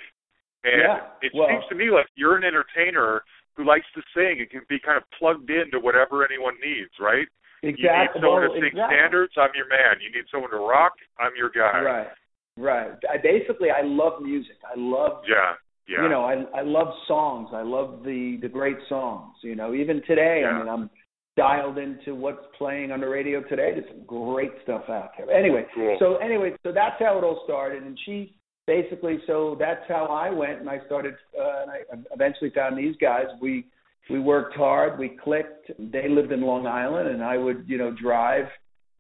[0.65, 3.23] and Yeah, it well- seems to me like you're an entertainer
[3.57, 7.29] who likes to sing and can be kind of plugged into whatever anyone needs, right?
[7.63, 7.83] exactly.
[7.85, 8.97] You need someone well, to sing exactly.
[8.97, 9.97] standards, I'm your man.
[10.01, 11.81] You need someone to rock, I'm your guy.
[11.83, 12.11] Right,
[12.59, 12.93] right.
[13.09, 14.57] I basically, I love music.
[14.65, 15.55] I love, Yeah.
[15.87, 16.03] Yeah.
[16.03, 17.51] you know, I I love songs.
[17.55, 19.37] I love the the great songs.
[19.43, 20.51] You know, even today, Yeah.
[20.51, 20.91] I mean, I'm
[21.37, 23.73] dialed into what's playing on the radio today.
[23.75, 25.31] There's some great stuff out there.
[25.31, 25.97] Anyway, Cool.
[25.99, 30.31] so anyway, so that's how it all started, and she basically, so that's how I
[30.31, 31.79] went, and I started, uh, and I
[32.13, 33.27] eventually found these guys.
[33.41, 33.67] We
[34.11, 35.71] we worked hard, we clicked.
[35.79, 38.45] They lived in Long Island, and I would, you know, drive.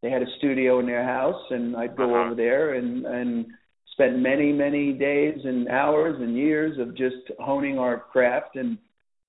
[0.02, 2.24] They had a studio in their house, and I'd go Uh-huh.
[2.26, 3.46] over there and and
[3.92, 8.76] spent many many days and hours and years of just honing our craft and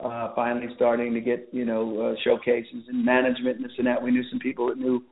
[0.04, 4.02] uh finally starting to get you know uh, showcases and management and this and that.
[4.02, 5.04] We knew some people that knew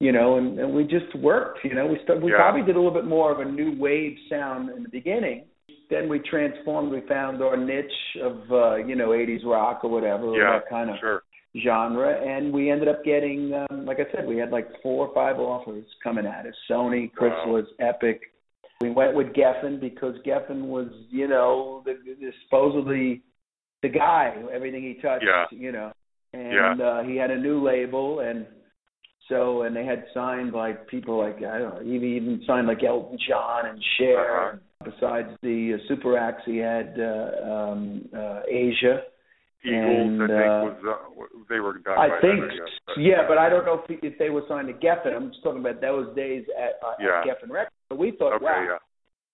[0.00, 1.86] you know and, and we just worked you know.
[1.86, 2.38] We st- we Yeah.
[2.38, 5.44] probably did a little bit more of a new wave sound in the beginning.
[5.90, 7.92] Then we transformed we found our niche
[8.22, 11.22] of uh you know 80s rock or whatever Yeah, that kind of sure.
[11.62, 12.10] genre.
[12.20, 15.38] And we ended up getting um, like I said we had like four or five
[15.38, 16.54] offers coming at us.
[16.68, 18.20] Sony Chrysalis Epic.
[18.80, 23.22] We went with Geffen because Geffen was you know the, the supposedly
[23.84, 24.24] the guy
[24.56, 25.44] everything he touched Yeah.
[25.66, 25.88] you know
[26.32, 28.46] and uh he had a new label and
[29.28, 32.82] so and they had signed like people like I don't know even even signed like
[32.92, 34.56] Elton John and Cher Uh-huh.
[34.90, 37.80] besides the uh, super acts he had uh um
[38.22, 38.96] uh Asia
[39.66, 42.54] Eagles, And, I think, uh, was uh, they were done I by think, then, I
[42.60, 45.16] guess, but- yeah, but I don't know if, if they were signed to Geffen.
[45.16, 47.20] I'm just talking about those days at, uh, Yeah.
[47.20, 47.72] at Geffen Records.
[47.88, 48.78] But we thought, Okay, wow, yeah.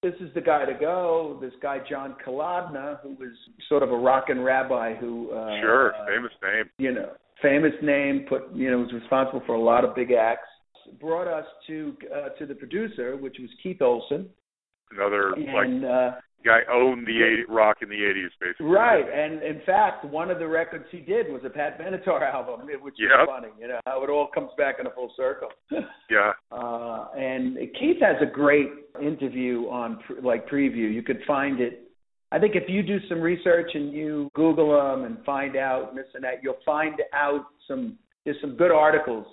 [0.03, 1.37] This is the guy to go.
[1.43, 3.33] This guy John Kalodner, who was
[3.69, 6.71] sort of a rockin' rabbi who, uh, Sure, uh, famous name.
[6.79, 7.11] you know,
[7.43, 10.49] famous name, put you know, was responsible for a lot of big acts.
[11.01, 14.29] Brought us to uh, to the producer, which was Keith Olsen,
[14.91, 18.67] Another like uh, guy owned the 80, rock in the 80s, basically.
[18.67, 22.67] Right, and in fact, one of the records he did was a Pat Benatar album,
[22.81, 23.27] which is Yep.
[23.29, 23.49] funny.
[23.61, 25.51] You know how it all comes back in a full circle.
[26.11, 26.33] Yeah.
[26.51, 30.93] uh, and Keith has a great interview on like preview.
[30.93, 31.85] You could find it.
[32.33, 36.07] I think if you do some research and you Google them and find out this
[36.15, 37.99] and that, you'll find out some.
[38.25, 39.27] There's some good articles.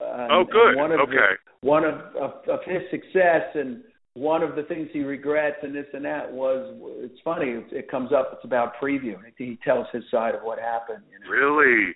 [0.00, 0.76] Uh, Oh, good.
[0.76, 1.34] One of the- Okay.
[1.60, 3.82] one of, of of his success and
[4.14, 7.90] one of the things he regrets and this and that was it's funny it, it
[7.90, 11.92] comes up it's about preview he tells his side of what happened you know Really?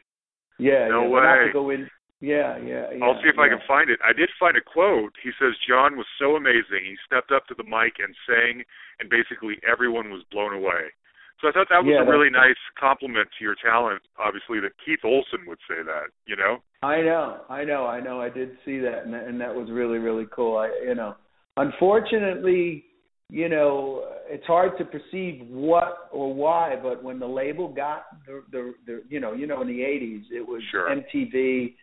[0.59, 1.46] yeah No yeah, but not way.
[1.46, 1.88] to go in
[2.23, 3.99] yeah yeah, yeah I'll see if I can find it.
[4.01, 5.13] I did find a quote.
[5.23, 6.87] He says Jon was so amazing.
[6.87, 8.63] He stepped up to the mic and sang,
[9.03, 10.95] and basically everyone was blown away.
[11.43, 14.03] So I thought that was Yeah, a really nice compliment to your talent.
[14.17, 16.15] Obviously, that Keith Olsen would say that.
[16.25, 16.63] You know?
[16.83, 18.21] I know, I know, I know.
[18.21, 20.57] I did see that, and that, and that was really, really cool.
[20.57, 21.17] I, you know,
[21.57, 22.85] unfortunately,
[23.29, 28.45] you know, it's hard to perceive what or why, but when the label got the,
[28.53, 30.89] the, the you know, you know, in the '80s, it was Sure.
[30.95, 31.75] MTV,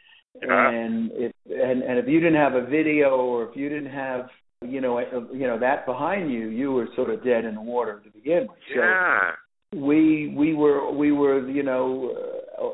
[0.42, 0.70] Yeah.
[0.70, 4.30] and it, and and if you didn't have a video or if you didn't have,
[4.62, 7.62] you know, uh, you know that behind you, you were sort of dead in the
[7.62, 8.58] water to begin with.
[8.74, 9.32] So, Yeah.
[9.76, 12.14] we we were we were you know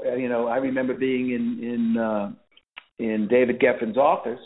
[0.05, 2.31] uh, you know I remember being in in uh,
[2.99, 4.39] in David Geffen's office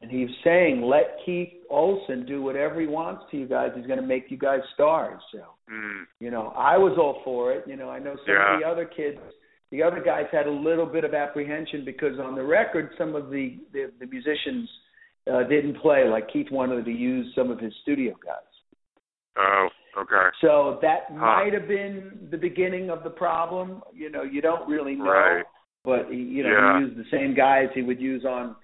[0.00, 3.86] and he was saying let Keith Olsen do whatever he wants to you guys he's
[3.86, 5.40] going to make you guys stars so
[5.70, 6.04] Mm.
[6.20, 8.54] you know I was all for it you know I know some Yeah.
[8.54, 9.18] of the other kids
[9.74, 13.28] the other guys had a little bit of apprehension because on the record some of
[13.30, 14.68] the the, the musicians
[15.32, 18.52] uh, didn't play like Keith wanted to use some of his studio guys
[19.36, 19.68] Oh.
[20.02, 20.28] Okay.
[20.40, 21.14] so that Huh.
[21.40, 23.82] might have been the beginning of the problem.
[23.92, 25.04] You know, you don't really know.
[25.10, 25.44] Right.
[25.84, 26.78] But he, you know, Yeah.
[26.78, 28.54] he used the same guys he would use on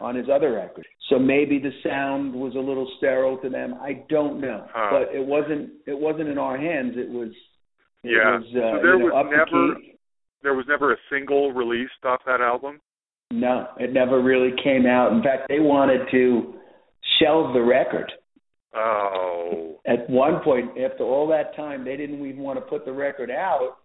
[0.00, 0.86] on his other record.
[1.10, 3.74] So maybe the sound was a little sterile to them.
[3.82, 4.66] I don't know.
[4.72, 4.88] Huh.
[4.90, 6.94] But it wasn't it wasn't in our hands.
[6.96, 7.30] It was
[8.04, 8.38] it Yeah.
[8.38, 9.74] was uh, So there you know, was up never-.
[10.42, 12.80] There was never a single released off that album.
[13.30, 15.12] No, it never really came out.
[15.12, 16.54] In fact, they wanted to
[17.20, 18.10] shelve the record.
[18.72, 19.80] Oh.
[19.84, 23.28] at one point after all that time they didn't even want to put the record
[23.28, 23.78] out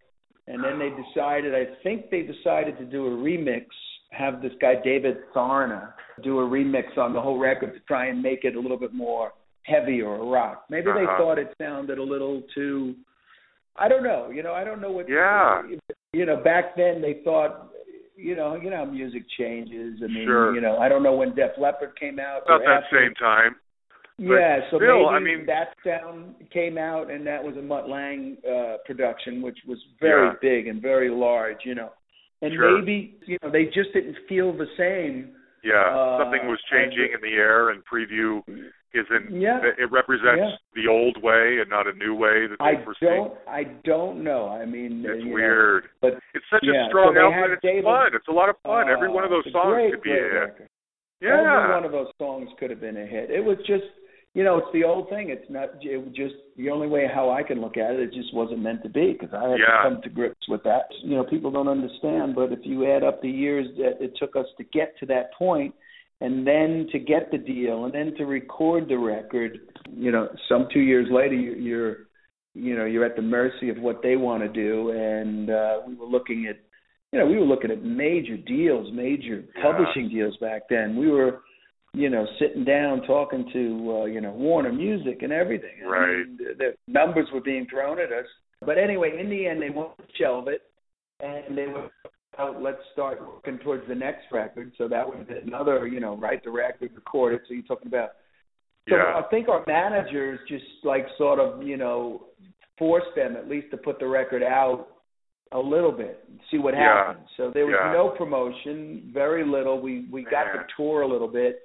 [0.46, 3.65] and then they decided i think they decided to do a remix
[4.12, 5.91] have this guy david Sarna
[6.24, 8.94] do a remix on the whole record to try and make it a little bit
[8.94, 9.32] more
[9.63, 11.18] heavy or rock maybe they Uh-huh.
[11.18, 12.94] thought it sounded a little too
[13.78, 15.63] i don't know you know i don't know what Yeah.
[16.15, 17.71] You know back then they thought
[18.15, 20.56] you know you know how music changes i mean Sure.
[20.56, 22.97] you know i don't know when def leppard came out About that after.
[23.04, 23.56] same time.
[24.17, 27.62] But Yeah, so still, maybe I mean- that sound came out, and that was a
[27.62, 30.34] Mutt Lange uh, production, which was very Yeah.
[30.41, 31.91] big and very large, you know.
[32.41, 32.78] And Sure.
[32.80, 35.36] maybe you know they just didn't feel the same.
[35.65, 35.84] Yeah.
[35.84, 38.41] Uh, Something was changing in the air, and preview
[38.95, 39.31] isn't.
[39.36, 39.60] Yeah.
[39.77, 40.55] It represents Yeah.
[40.73, 43.05] the old way and not a new way that they I foresee.
[43.05, 44.47] don't, I don't know.
[44.47, 45.89] I mean, It's you know, weird.
[46.01, 48.15] but It's such Yeah, a strong so album, it's David- fun.
[48.15, 48.89] It's a lot of fun.
[48.89, 50.34] Every uh, one of those songs great, could be a hit.
[50.34, 50.69] record.
[51.21, 53.31] Every one of those songs could have been a hit.
[53.31, 53.86] It was just,
[54.34, 55.29] you know, it's the old thing.
[55.29, 55.69] It's not.
[55.81, 57.99] It was just the only way how I can look at it.
[58.01, 59.65] It just wasn't meant to be because I had Yeah.
[59.65, 60.91] to come to grips with that.
[61.03, 64.36] You know, people don't understand, but if you add up the years that it took
[64.36, 65.73] us to get to that point,
[66.21, 69.60] and then to get the deal, and then to record the record,
[69.93, 71.97] you know, some two years later, you, you're,
[72.54, 74.91] you know, you're at the mercy of what they want to do.
[74.91, 76.58] And uh, we were looking at
[77.12, 79.62] you know, we were looking at major deals, major Yeah.
[79.63, 80.97] publishing deals back then.
[80.97, 81.41] We were
[81.93, 85.71] you know, sitting down talking to uh, you know Warner Music and everything.
[85.86, 86.17] I Right.
[86.17, 88.25] mean, the, the numbers were being thrown at us.
[88.65, 90.62] But anyway, in the end, they wanted to shelve it,
[91.21, 91.89] and they were
[92.39, 92.62] out.
[92.62, 94.71] Let's start working towards the next record.
[94.78, 97.41] So that was another, you know, write the record, record it.
[97.48, 98.12] So you're talking about.
[98.89, 99.17] So Yeah.
[99.17, 102.28] I think our managers just like sort of, you know,
[102.78, 104.89] forced them at least to put the record out
[105.52, 107.06] a little bit, see what Yeah.
[107.08, 107.30] happens.
[107.38, 107.93] So there was Yeah.
[107.93, 109.80] no promotion, very little.
[109.80, 110.58] We we got Man.
[110.67, 111.62] to tour a little bit.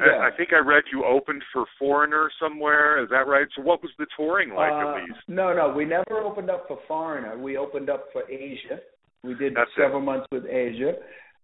[0.00, 2.98] I, I think I read you opened for Foreigner somewhere.
[3.02, 3.46] Is that right?
[3.54, 5.28] So what was the touring like Uh, at least?
[5.28, 7.36] No, no, we never opened up for Foreigner.
[7.36, 8.80] We opened up for Asia.
[9.24, 9.80] We did That's it.
[9.82, 10.94] several months with Asia.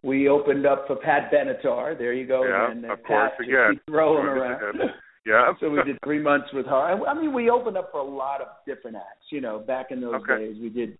[0.02, 1.96] We opened up for Pat Benatar.
[1.98, 2.44] There you go.
[2.44, 3.80] Yeah, and then of course, Pat just again.
[3.88, 4.78] rolling around.
[5.26, 5.52] Yeah.
[5.60, 6.74] so we did three months with her.
[6.74, 9.26] I mean, we opened up for a lot of different acts.
[9.30, 10.38] You know, back in those Okay.
[10.46, 10.96] days, we did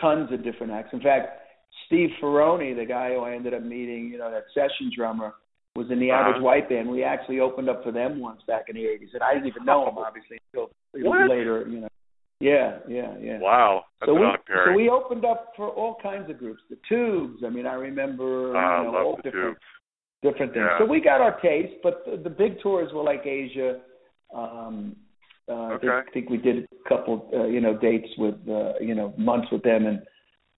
[0.00, 0.90] tons of different acts.
[0.92, 1.40] In fact,
[1.86, 5.34] Steve Ferrone, the guy who I ended up meeting, you know, that session drummer,
[5.74, 6.28] was in the Uh-huh.
[6.28, 6.88] Average White Band.
[6.88, 9.64] We actually opened up for them once back in the '80s, and I didn't even
[9.64, 11.28] know him obviously until What?
[11.28, 11.66] later.
[11.68, 11.88] You know,
[12.40, 13.38] yeah, yeah, yeah.
[13.40, 13.84] Wow.
[14.04, 14.26] So we
[14.66, 16.60] so we opened up for all kinds of groups.
[16.70, 17.42] The Tubes.
[17.44, 19.60] I mean, I remember Ah, you know, all different tubes.
[20.22, 20.66] different things.
[20.70, 20.78] Yeah.
[20.78, 23.80] So we got our taste, but the, the big tours were like Asia.
[24.34, 24.96] Um,
[25.48, 26.08] uh, I, think, Okay.
[26.08, 29.48] I think we did a couple, uh, you know, dates with, uh, you know, months
[29.52, 30.02] with them and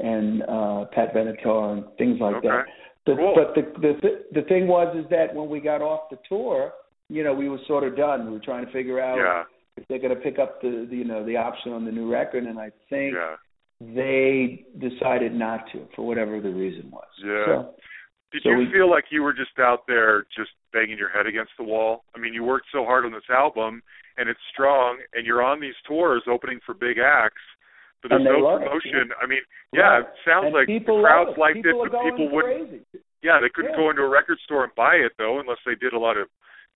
[0.01, 2.49] and uh, Pat Benatar and things like Okay.
[2.49, 2.65] that.
[3.07, 3.35] The, Cool.
[3.35, 6.73] But the, the the thing was is that when we got off the tour,
[7.09, 8.27] you know, we were sort of done.
[8.27, 9.45] We were trying to figure out Yeah.
[9.79, 12.11] If they're going to pick up the, the, you know, the option on the new
[12.11, 13.37] record, and I think Yeah.
[13.81, 17.07] they decided not to for whatever the reason was.
[17.23, 17.45] Yeah.
[17.47, 17.75] So,
[18.31, 21.27] Did So you we- feel like you were just out there just banging your head
[21.27, 22.05] against the wall?
[22.15, 23.81] I mean, you worked so hard on this album
[24.19, 27.41] and it's strong and you're on these tours opening for big acts,
[28.03, 29.13] but there's no love it, promotion.
[29.23, 29.41] I mean,
[29.73, 30.01] yeah, Right.
[30.01, 31.39] it sounds and like the crowds it.
[31.39, 32.85] liked people it, but people wouldn't crazy.
[33.23, 33.77] Yeah, they couldn't Yeah.
[33.79, 36.29] go into a record store and buy it though unless they did a lot of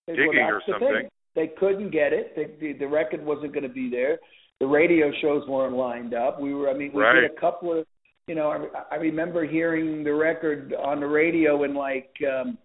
[0.07, 1.07] digging or something.
[1.35, 2.35] They couldn't get it.
[2.35, 4.19] They, the, the record wasn't going to be there.
[4.59, 6.39] The radio shows weren't lined up.
[6.39, 6.69] We were.
[6.69, 7.21] I mean, we Right.
[7.21, 7.85] did a couple of.
[8.27, 12.57] You know, I, I remember hearing the record on the radio in like um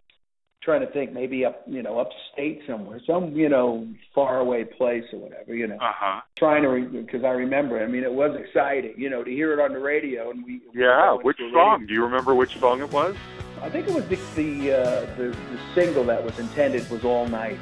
[0.63, 5.03] trying to think maybe up you know upstate somewhere, some you know far away place
[5.13, 5.55] or whatever.
[5.55, 6.21] You know, Uh-huh.
[6.37, 7.83] trying to because I remember.
[7.83, 8.95] I mean, it was exciting.
[8.97, 10.61] You know, to hear it on the radio and we.
[10.73, 11.87] we Yeah, go which into a radio- song?
[11.87, 13.17] Do you remember which song it was?
[13.61, 17.27] I think it was the the, uh, the the single that was intended was All
[17.27, 17.59] Night.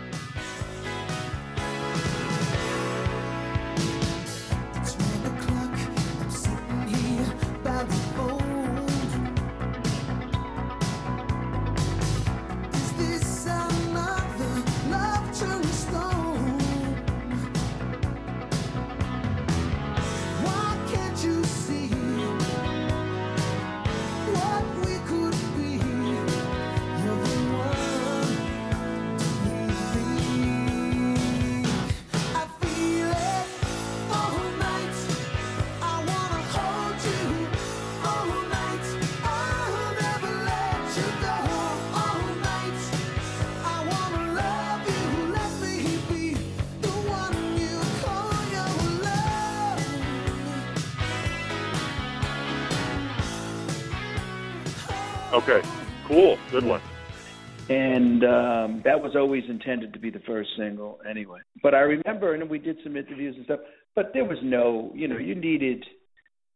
[56.07, 56.37] Cool.
[56.51, 56.81] Good one.
[57.69, 61.41] and um, that was always intended to be the first single anyway.
[61.63, 63.61] But I remember, and we did some interviews and stuff.
[63.95, 65.85] But there was no, you know, you needed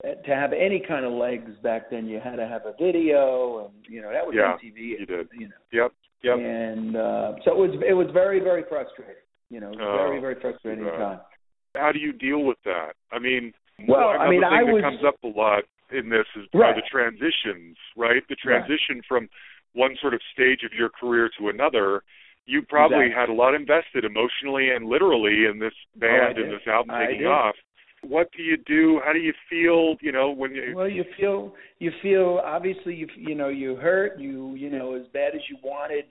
[0.04, 2.06] uh, to have any kind of legs back then.
[2.06, 4.78] You had to have a video, and you know that was Yeah, MTV.
[5.00, 5.28] you did.
[5.38, 5.92] You know, Yep.
[6.22, 6.36] Yep.
[6.38, 9.14] and uh, so it was it was very very frustrating.
[9.48, 11.20] You know, it was Oh, very very frustrating time.
[11.74, 12.92] How do you deal with that?
[13.10, 13.52] I mean,
[13.88, 16.74] Well, I mean, I that was comes up a lot in this is Right.
[16.74, 18.22] the transitions, right?
[18.28, 19.28] The transition from
[19.72, 22.02] one sort of stage of your career to another.
[22.46, 23.20] You probably Exactly.
[23.20, 26.44] had a lot invested emotionally and literally in this band oh, did.
[26.44, 27.26] and this album I taking did.
[27.28, 27.54] off.
[28.02, 29.00] What do you do?
[29.04, 29.96] How do you feel?
[30.00, 34.18] You know, when you Well, you feel you feel obviously you you know you hurt
[34.18, 36.06] you you know as bad as you wanted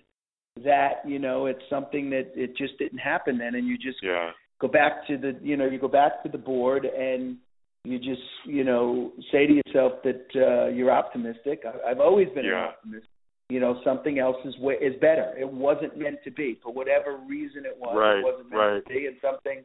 [0.63, 4.31] that you know it's something that it just didn't happen then and you just yeah,
[4.59, 7.37] go back to the you know you go back to the board and
[7.83, 11.63] you just you know say to yourself that uh, you're optimistic.
[11.65, 13.07] I, I've always been an optimist.
[13.49, 15.33] You know something else is wa- is better.
[15.39, 17.95] It wasn't meant to be for whatever reason it was.
[17.97, 18.83] Right, it wasn't meant right.
[18.85, 19.63] to be, and something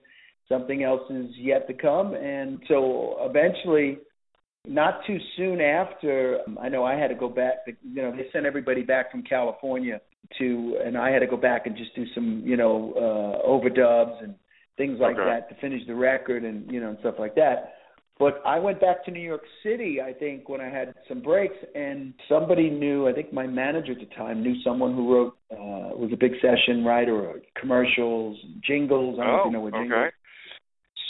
[0.48, 2.14] something else is yet to come.
[2.14, 3.98] And so eventually,
[4.66, 7.66] not too soon after, um, I know I had to go back.
[7.66, 10.00] You know, they sent everybody back from California
[10.38, 14.22] to, and I had to go back and just do some, you know, uh, overdubs
[14.22, 14.34] and
[14.76, 15.24] things like Okay.
[15.24, 17.74] that to finish the record and you know and stuff like that.
[18.18, 21.56] But I went back to New York City, I think, when I had some breaks,
[21.74, 23.08] and somebody knew.
[23.08, 26.32] I think my manager at the time knew someone who wrote uh, was a big
[26.40, 29.18] session writer, or commercials, jingles.
[29.20, 29.92] I don't know if you know what jingles.
[29.94, 30.14] Oh, okay.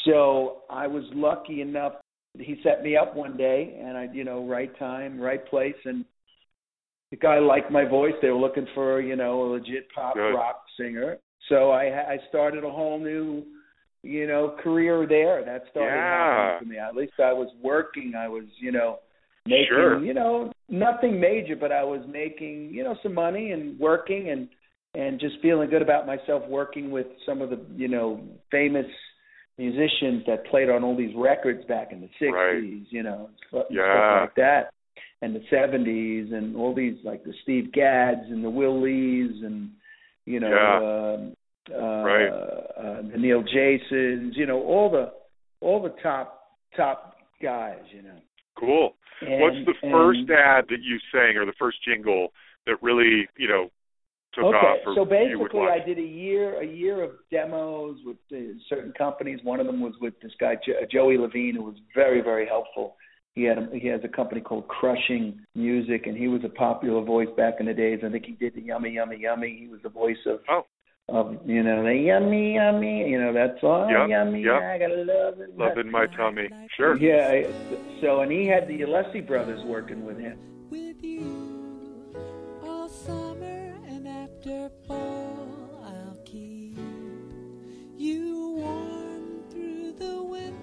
[0.07, 1.95] So I was lucky enough.
[2.39, 6.05] He set me up one day, and I, you know, right time, right place, and
[7.11, 8.15] the guy liked my voice.
[8.21, 10.35] They were looking for, you know, a legit pop Good.
[10.35, 11.19] rock singer.
[11.49, 13.45] So I, I started a whole new,
[14.05, 15.45] you know, career there.
[15.45, 16.59] That started Yeah.
[16.59, 16.79] happening to me.
[16.79, 18.15] At least I was working.
[18.17, 18.99] I was, you know,
[19.47, 19.99] making, Sure.
[20.05, 24.49] you know, nothing major, but I was making, you know, some money and working and
[24.97, 28.21] and just feeling good about myself working with some of the, you know,
[28.53, 28.87] famous
[29.59, 32.63] musicians that played on all these records back in the 60s, Right.
[32.91, 34.21] you know, stuff Yeah.
[34.21, 34.71] like that.
[35.21, 39.71] And the 70s and all these like the Steve Gads and the Will Lees and
[40.27, 40.55] you know
[41.17, 41.37] um
[41.73, 42.29] uh, Right.
[42.29, 45.13] uh, the Neil Jasons, you know, all the
[45.61, 48.19] all the top top guys, you know.
[48.59, 48.95] Cool.
[49.21, 52.33] And, What's the and- first ad that you sang or the first jingle
[52.67, 53.71] that really, you know,
[54.35, 54.79] took okay, off?
[54.87, 55.61] Or so basically.
[55.71, 58.37] I did a year a year of demos with uh,
[58.69, 59.41] certain companies.
[59.45, 62.97] One of them was with this guy jo- Joey Levine, who was very very helpful.
[63.35, 67.03] He had a, he has a company called Crushing Music, and he was a popular
[67.03, 68.01] voice back in the days.
[68.05, 69.57] I think he did the Yummy Yummy Yummy.
[69.61, 70.67] He was the voice of Oh.
[71.09, 73.11] Of you know the Yummy Yummy.
[73.11, 74.43] You know that song Yep, Yummy.
[74.43, 74.63] yep.
[74.63, 75.57] I gotta love it.
[75.57, 76.49] Love in my tummy.
[76.77, 76.97] Sure.
[76.97, 77.29] Yeah.
[77.31, 77.47] I-
[78.01, 80.39] So and he had the Alessi brothers working with him.
[80.71, 82.15] with you
[82.63, 86.79] all summer and after fall I'll keep
[87.97, 90.54] you warm through the winter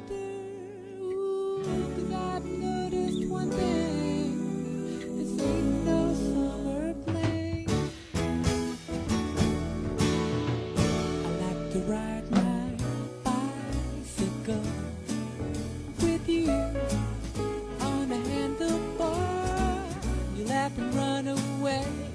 [21.72, 22.11] away.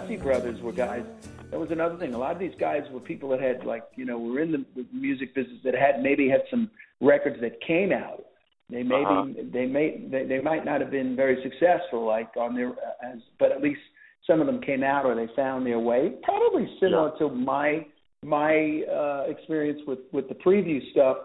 [0.00, 1.04] The brothers were guys.
[1.50, 2.14] That was another thing.
[2.14, 4.86] A lot of these guys were people that had like you know were in the,
[4.92, 6.70] music business that had maybe had some
[7.00, 8.24] records that came out.
[8.70, 9.26] They maybe Uh-huh.
[9.52, 12.70] they may they, they might not have been very successful like on their
[13.04, 13.80] as but at least
[14.26, 16.14] some of them came out or they found their way.
[16.22, 17.86] Probably similar to my
[18.24, 21.18] my uh, experience with with the preview stuff,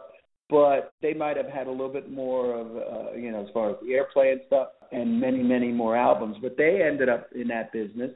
[0.49, 3.69] but they might have had a little bit more of uh, you know as far
[3.69, 6.37] as the airplay and stuff and many many more albums.
[6.41, 8.11] But they ended up in that business.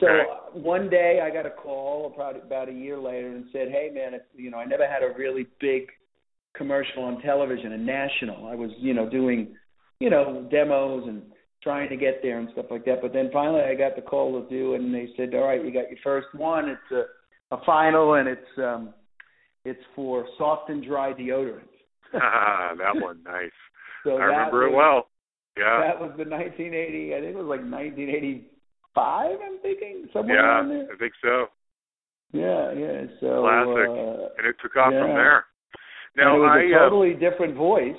[0.00, 0.22] So Okay.
[0.28, 3.90] uh, one day I got a call about about a year later and said, "Hey
[3.94, 5.90] man, it's, you know I never had a really big
[6.54, 8.46] commercial on television and national.
[8.46, 9.56] I was you know doing
[10.00, 11.22] you know demos and
[11.62, 13.00] trying to get there and stuff like that.
[13.02, 15.70] But then finally I got the call to do and they said, "All right, you
[15.72, 16.68] got your first one.
[16.68, 17.04] It's a
[17.54, 18.94] a final, and it's um
[19.64, 21.68] it's for soft and dry deodorant."
[22.14, 23.50] Ah, that one, nice.
[24.04, 25.08] so I remember it was- well.
[25.56, 25.80] Yeah.
[25.86, 27.14] That was the 1980.
[27.14, 27.60] I think it was like
[28.94, 29.40] 1985.
[29.42, 30.88] I'm thinking somewhere Yeah, around there.
[30.92, 31.46] I think so.
[32.32, 33.06] Yeah, yeah.
[33.20, 33.88] So Classic.
[33.88, 35.44] Uh, And it took off from there.
[36.16, 37.96] Now and it was I a uh, totally different voice.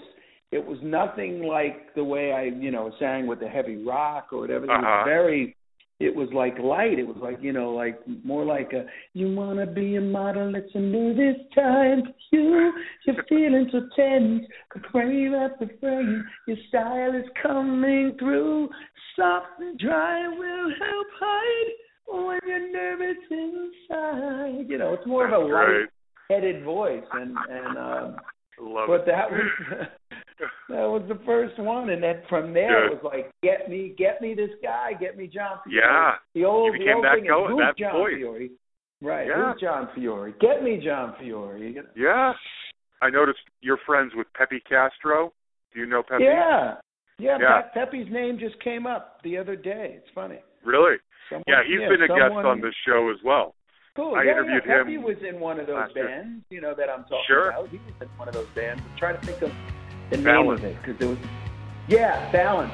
[0.52, 4.40] It was nothing like the way I, you know, sang with the heavy rock or
[4.40, 4.66] whatever.
[4.66, 4.82] It Uh-huh.
[4.82, 5.56] was very.
[6.00, 7.00] It was like light.
[7.00, 8.86] It was like you know, like more like a.
[9.14, 10.54] You wanna be a model?
[10.56, 12.74] It's a new this time for you.
[13.06, 14.44] You're feeling so tense,
[14.92, 16.26] frame after frame.
[16.48, 18.70] Your style is coming through.
[19.16, 21.72] Soft and dry will help hide
[22.08, 24.66] when you're nervous inside.
[24.70, 28.16] You know, it's more of a light-headed voice, and and um,
[28.60, 29.06] love but it.
[29.08, 29.88] that was
[30.70, 32.98] that was the first one, and then from there Good.
[32.98, 35.76] it was like, get me, get me this guy, get me Jon Fiore.
[35.82, 36.12] Yeah.
[36.34, 38.14] the old, You the old that thing go- is, that Jon voice.
[38.18, 38.50] Fiore?
[39.02, 39.52] Right, Yeah.
[39.54, 40.34] who's Jon Fiore?
[40.40, 41.60] Get me Jon Fiore.
[41.60, 41.84] You know?
[41.96, 42.34] Yeah.
[43.02, 45.34] I noticed you're friends with Pepe Castro.
[45.74, 46.24] Do you know Pepe?
[46.24, 46.76] Yeah,
[47.20, 47.38] yeah.
[47.40, 47.62] Yeah.
[47.74, 49.96] Pe- Pepe's name just came up the other day.
[49.98, 50.40] It's funny.
[50.64, 50.96] Really?
[51.30, 53.54] Someone, Yeah, he's been a guest on this show as well.
[53.96, 54.16] Cool.
[54.16, 54.80] I yeah, interviewed yeah.
[54.82, 56.08] him Pepe was in one of those last year.
[56.08, 57.50] bands, you know, that I'm talking Sure.
[57.50, 57.70] about.
[57.70, 58.82] He was in one of those bands.
[58.84, 59.52] I'm trying to think of
[60.10, 60.60] the name Balance.
[60.60, 61.18] of it because there was,
[61.88, 62.74] yeah, Balance.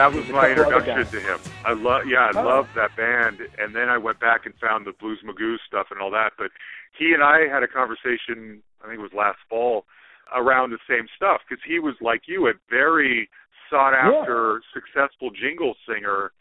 [0.00, 1.38] That was my introduction to him.
[1.68, 2.40] I love, yeah, I Oh.
[2.40, 6.00] loved that band, and then I went back and found the Blues Magoo stuff and
[6.00, 6.32] all that.
[6.38, 6.50] But
[6.96, 8.62] he and I had a conversation.
[8.80, 9.84] I think it was last fall
[10.32, 13.28] around the same stuff because he was like you, a very
[13.68, 16.32] sought after, successful jingle singer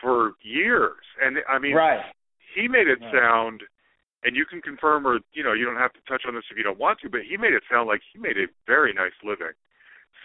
[0.00, 2.14] for years, and I mean, right.
[2.54, 3.12] he made it Right.
[3.12, 3.64] sound.
[4.22, 6.56] And you can confirm, or you know, you don't have to touch on this if
[6.58, 7.08] you don't want to.
[7.08, 9.54] But he made it sound like he made a very nice living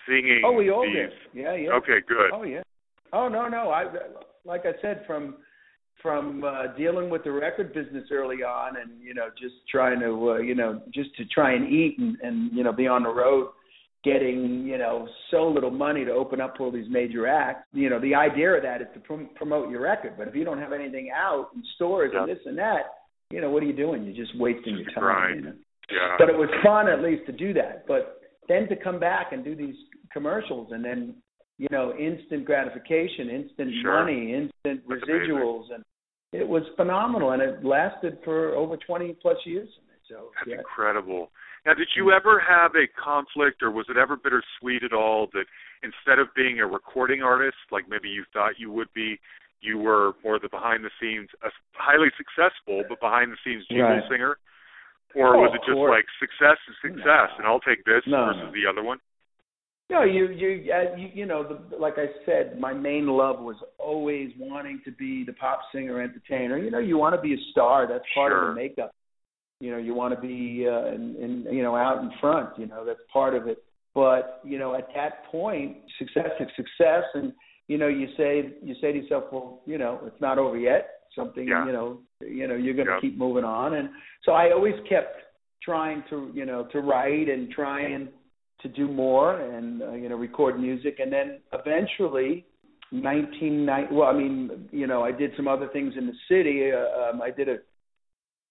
[0.06, 0.42] singing.
[0.46, 0.94] Oh, we all these.
[1.10, 1.14] did.
[1.34, 1.72] Yeah, yeah.
[1.72, 2.32] Okay, good.
[2.34, 2.62] Oh yeah.
[3.14, 3.70] Oh no, no.
[3.70, 3.86] I
[4.46, 5.38] like I said from
[6.02, 10.32] from uh, dealing with the record business early on, and you know, just trying to
[10.32, 13.10] uh, you know just to try and eat and and you know be on the
[13.10, 13.50] road,
[14.04, 17.66] getting you know so little money to open up for all these major acts.
[17.74, 20.46] You know, the idea of that is to prom- promote your record, but if you
[20.46, 22.84] don't have anything out in stores and this and that,
[23.32, 24.04] you know, what are you doing?
[24.04, 25.36] You're just wasting your time.
[25.36, 25.54] You know?
[25.92, 26.16] Yeah.
[26.18, 27.86] but it was fun at least to do that.
[27.88, 29.76] But then to come back and do these
[30.12, 31.16] commercials and then
[31.58, 34.00] you know instant gratification, instant Sure.
[34.04, 35.84] money, instant That's residuals, and
[36.34, 37.32] it was phenomenal.
[37.32, 39.70] And it lasted for over twenty plus years.
[40.10, 40.58] So That's yeah.
[40.60, 41.32] incredible.
[41.66, 45.46] Now, did you ever have a conflict, or was it ever bittersweet at all that
[45.82, 49.20] instead of being a recording artist, like maybe you thought you would be,
[49.62, 53.98] you were more the behind the scenes, a highly successful but behind the scenes jingle
[53.98, 54.04] Right.
[54.08, 54.38] singer,
[55.16, 57.38] or Oh, was it just like success is success, No.
[57.40, 58.52] and I'll take this No, versus no.
[58.52, 59.00] the other one?
[59.90, 63.56] No, you you uh, you, you know, the, like I said, my main love was
[63.78, 66.58] always wanting to be the pop singer entertainer.
[66.58, 67.88] You know, you want to be a star.
[67.88, 68.50] That's part Sure.
[68.50, 68.96] of the makeup.
[69.60, 71.16] You know, you want to be uh, in,
[71.46, 72.58] in you know out in front.
[72.58, 73.64] You know, that's part of it.
[73.94, 77.32] But you know, at that point, success is success, and
[77.68, 80.90] you know, you say you say to yourself, well, you know, it's not over yet.
[81.16, 81.66] Something, Yeah.
[81.66, 83.00] you know, you know, you're going to Yeah.
[83.00, 83.90] keep moving on, and
[84.24, 85.22] so I always kept
[85.64, 88.10] trying to, you know, to write and trying
[88.66, 92.46] to do more and uh, you know record music, and then eventually.
[92.92, 97.10] 1990 well i mean you know i did some other things in the city uh,
[97.10, 97.58] um i did a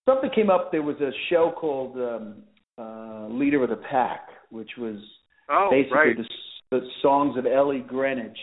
[0.08, 2.42] something came up there was a show called um
[2.76, 4.96] uh leader of the pack which was
[5.48, 6.16] Oh, basically right.
[6.16, 8.38] the, the songs of Ellie Greenwich.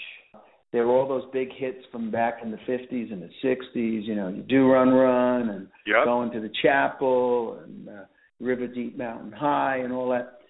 [0.72, 4.14] There were all those big hits from back in the 50s and the 60s, you
[4.16, 6.06] know, You Do Run Run and Yep.
[6.06, 8.04] Going to the Chapel and uh,
[8.40, 10.41] River Deep Mountain High and all that.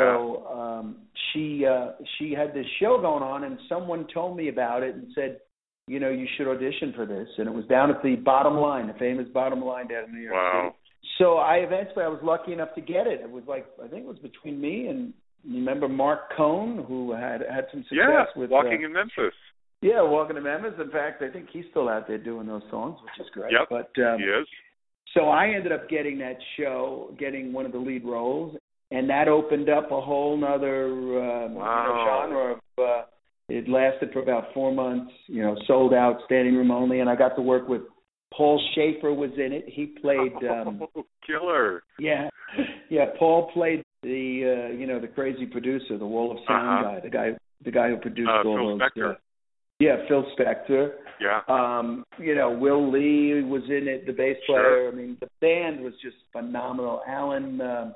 [0.00, 0.96] So um
[1.32, 5.06] she uh she had this show going on and someone told me about it and
[5.14, 5.38] said,
[5.86, 8.86] you know, you should audition for this and it was down at the bottom line,
[8.88, 10.62] the famous bottom line down in New York Wow.
[10.66, 10.76] City.
[11.18, 13.20] So I eventually I was lucky enough to get it.
[13.20, 15.12] It was like I think it was between me and
[15.46, 19.34] remember Marc Cohn who had had some success Yeah, with walking uh, in Memphis.
[19.82, 20.72] yeah, Walking in Memphis.
[20.80, 23.52] In fact, I think he's still out there doing those songs, which is great.
[23.52, 24.46] Yep, But um, he is.
[25.12, 28.56] so I ended up getting that show, getting one of the lead roles,
[28.96, 32.20] and that opened up a whole nother you know, Wow.
[32.28, 32.60] genre of.
[32.78, 33.02] Uh,
[33.48, 35.12] it lasted for about four months.
[35.26, 37.82] You know, sold out, standing room only, and I got to work with
[38.32, 39.64] Paul Shaffer was in it.
[39.68, 40.32] He played.
[40.50, 41.82] Um, oh, killer.
[41.98, 42.28] yeah,
[42.90, 43.06] yeah.
[43.18, 46.94] Paul played the uh, you know the crazy producer, the Wall of Sound Uh-huh.
[46.94, 47.28] guy, the guy
[47.64, 48.80] the guy who produced Uh, all Phil those.
[48.80, 49.10] Spector.
[49.12, 49.18] Uh,
[49.80, 50.92] yeah, Phil Spector.
[51.20, 51.40] Yeah.
[51.48, 54.62] Um, you know, Will Lee was in it, the bass player.
[54.62, 54.88] Sure.
[54.88, 57.02] I mean, the band was just phenomenal.
[57.06, 57.92] Alan, uh,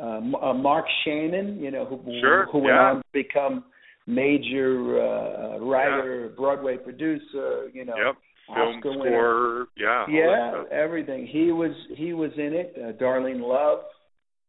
[0.00, 2.80] uh, uh, Marc Shaiman, you know, who Sure, who went yeah.
[2.90, 3.64] on to become
[4.06, 7.68] major uh, writer, Broadway producer.
[7.72, 8.16] You know, Yep.
[8.54, 9.66] Film Oscar winner.
[9.76, 10.06] Yeah.
[10.08, 11.26] Yeah, everything.
[11.26, 12.74] He was he was in it.
[12.76, 13.80] Uh, Darlene Love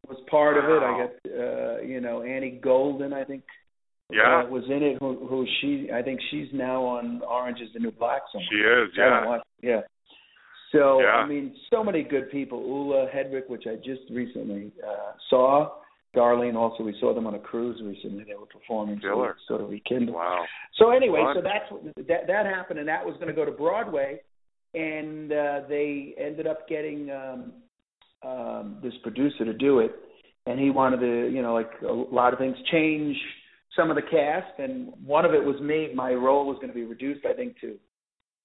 [0.08, 0.82] was part of it.
[0.84, 1.08] I Wow.
[1.08, 3.14] got uh, you know Annie Golden.
[3.14, 3.44] I think
[4.12, 4.44] Yeah.
[4.46, 4.98] uh, was in it.
[5.00, 5.90] Who, who she?
[5.94, 8.22] I think she's now on Orange Is the New Black.
[8.32, 8.48] Somewhere.
[8.50, 8.98] She is.
[8.98, 9.38] Yeah.
[9.62, 9.82] yeah.
[10.72, 11.08] So Yeah.
[11.08, 12.60] I mean, so many good people.
[12.66, 15.72] Ula Hedwig, which I just recently uh, saw.
[16.16, 16.84] Darlene also.
[16.84, 18.26] We saw them on a cruise recently.
[18.26, 19.00] They were performing.
[19.02, 19.28] So Killer.
[19.38, 20.16] we sort of rekindled.
[20.18, 20.44] Wow.
[20.78, 21.36] So anyway, Fun.
[21.38, 24.20] so that's what- that that happened, and that was going to go to Broadway,
[24.74, 27.54] and uh, they ended up getting um,
[28.24, 29.96] um, this producer to do it,
[30.48, 33.16] and he wanted to, you know, like a lot of things change
[33.76, 35.92] some of the cast, and one of it was me.
[35.96, 37.78] My role was going to be reduced, I think, to.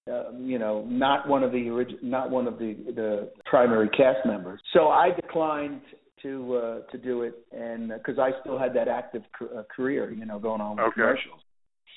[0.08, 4.24] Um, you know, not one of the orig- not one of the the primary cast
[4.24, 4.60] members.
[4.72, 5.80] So I declined
[6.22, 10.12] to uh, to do it, and because I still had that active ca- uh, career,
[10.12, 10.94] you know, going on with Okay.
[10.94, 11.40] commercials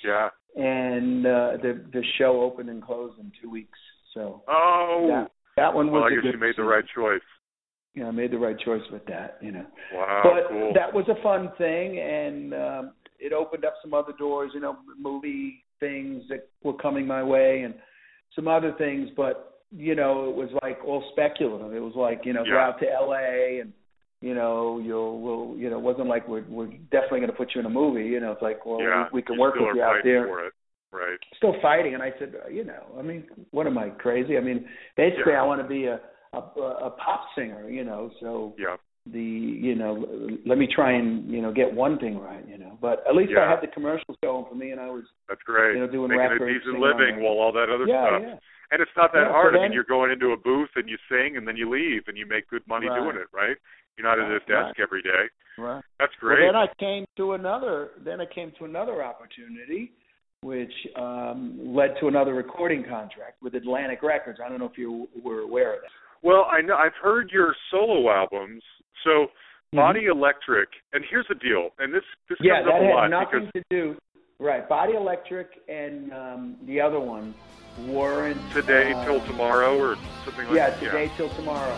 [0.03, 0.29] Yeah.
[0.55, 3.77] and uh, the the show opened and closed in two weeks.
[4.15, 5.05] So Oh.
[5.09, 7.21] that that one was well, I a guess you made the right choice.
[7.93, 9.37] You know, I made the right choice with that.
[9.41, 10.21] You know, Wow.
[10.23, 10.73] but cool.
[10.73, 14.49] that was a fun thing, and um, it opened up some other doors.
[14.55, 17.75] You know, movie things that were coming my way, and
[18.39, 19.09] some other things.
[19.15, 21.73] But you know, it was like all speculative.
[21.73, 23.59] It was like you know, go out to L.A.
[23.61, 23.73] and
[24.21, 27.55] you know, you'll, we'll, you know, it wasn't like we're, we're definitely going to put
[27.55, 28.03] you in a movie.
[28.03, 29.05] You know, it's like, well, yeah.
[29.13, 30.27] we, we can you work with you out there.
[30.27, 30.53] For it.
[30.91, 31.19] Right.
[31.37, 31.93] still fighting.
[31.93, 34.37] And I said, you know, I mean, what am I crazy?
[34.37, 34.65] I mean,
[34.97, 35.43] basically, Yeah.
[35.43, 36.01] I want to be a,
[36.33, 38.11] a a pop singer, you know.
[38.19, 38.75] So Yeah.
[39.11, 40.05] The you know,
[40.45, 42.77] let me try and you know get one thing right, you know.
[42.81, 43.45] But at least Yeah.
[43.45, 45.75] I had the commercials going for me, and I was That's great.
[45.75, 48.21] You know, doing Making records, a decent living while all that other yeah, stuff.
[48.23, 48.35] yeah.
[48.71, 49.55] And it's not that Yeah, so hard.
[49.55, 52.15] I mean, you're going into a booth and you sing and then you leave and
[52.17, 53.01] you make good money Right.
[53.01, 53.57] doing it, right?
[53.97, 54.79] You're not at a desk right.
[54.79, 55.25] every day.
[55.57, 55.83] Right.
[55.99, 56.45] That's Well, great.
[56.45, 57.89] then I came to another.
[58.05, 59.91] Then I came to another opportunity,
[60.41, 64.39] which um, led to another recording contract with Atlantic Records.
[64.39, 65.89] I don't know if you were aware of that.
[66.21, 68.61] Well, I know I've heard your solo albums.
[69.03, 69.27] So
[69.73, 72.45] Body Electric, and here's the deal, and this this Mm-hmm.
[72.45, 73.97] Yeah, comes up that a had lot nothing because to do.
[74.39, 77.35] Right, Body Electric and um, the other one
[77.87, 79.95] weren't today uh, till tomorrow or
[80.25, 80.81] something like that.
[80.81, 81.77] Yeah, today till tomorrow.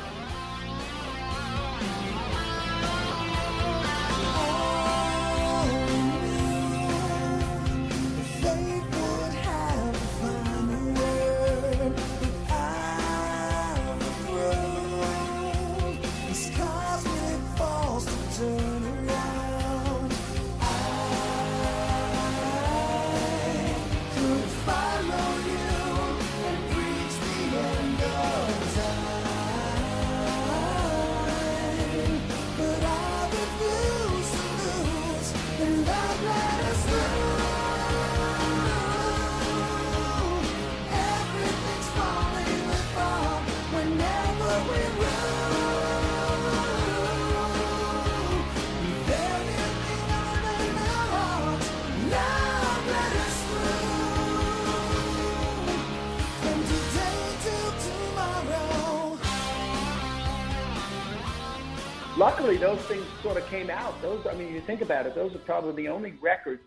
[62.42, 64.02] Luckily, those things sort of came out.
[64.02, 66.64] Those, I mean, you think about it, those are probably the only records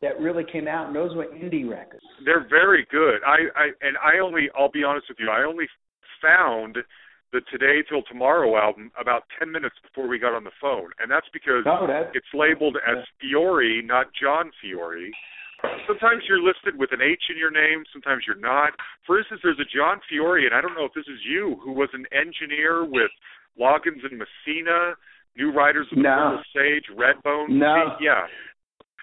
[0.00, 2.02] that really came out, and those were indie records.
[2.24, 3.22] They're very good.
[3.24, 5.66] I, I and I only I'll be honest with you, I only
[6.20, 6.78] found
[7.32, 10.90] the Today Till Tomorrow album about ten minutes before we got on the phone.
[10.98, 15.12] And that's because Oh, that it's labeled as Fiore, not John Fiore.
[15.86, 18.72] Sometimes you're listed with an H in your name, sometimes you're not.
[19.06, 21.70] For instance, there's a John Fiore, and I don't know if this is you, who
[21.70, 23.14] was an engineer with
[23.54, 24.98] Loggins and Messina,
[25.36, 26.38] New Riders of the No.
[26.54, 27.48] Sage, Redbone.
[27.50, 27.96] No.
[28.00, 28.26] Yeah.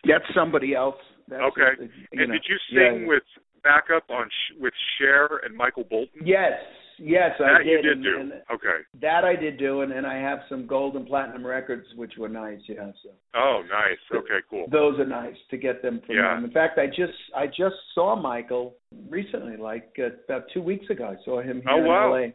[0.05, 0.95] that's somebody else.
[1.27, 1.71] That's Okay.
[1.77, 2.91] just, and know, did you yeah.
[2.91, 3.23] sing with
[3.63, 6.21] backup on Sh- with Cher and Michael Bolton?
[6.25, 6.53] Yes,
[6.97, 7.67] yes, I that did.
[7.67, 8.19] you did and, do.
[8.21, 8.80] and okay.
[9.01, 12.30] that I did do, and, and I have some gold and platinum records, which were
[12.30, 12.59] nice.
[12.67, 13.97] Yeah, so Oh, nice.
[14.11, 14.65] Okay, cool.
[14.71, 16.36] those are nice to get them from Yeah.
[16.36, 16.45] them.
[16.45, 18.75] In fact, I just I just saw Michael
[19.09, 21.15] recently, like uh, about two weeks ago.
[21.19, 22.13] I saw him here Oh, wow.
[22.15, 22.27] in LA.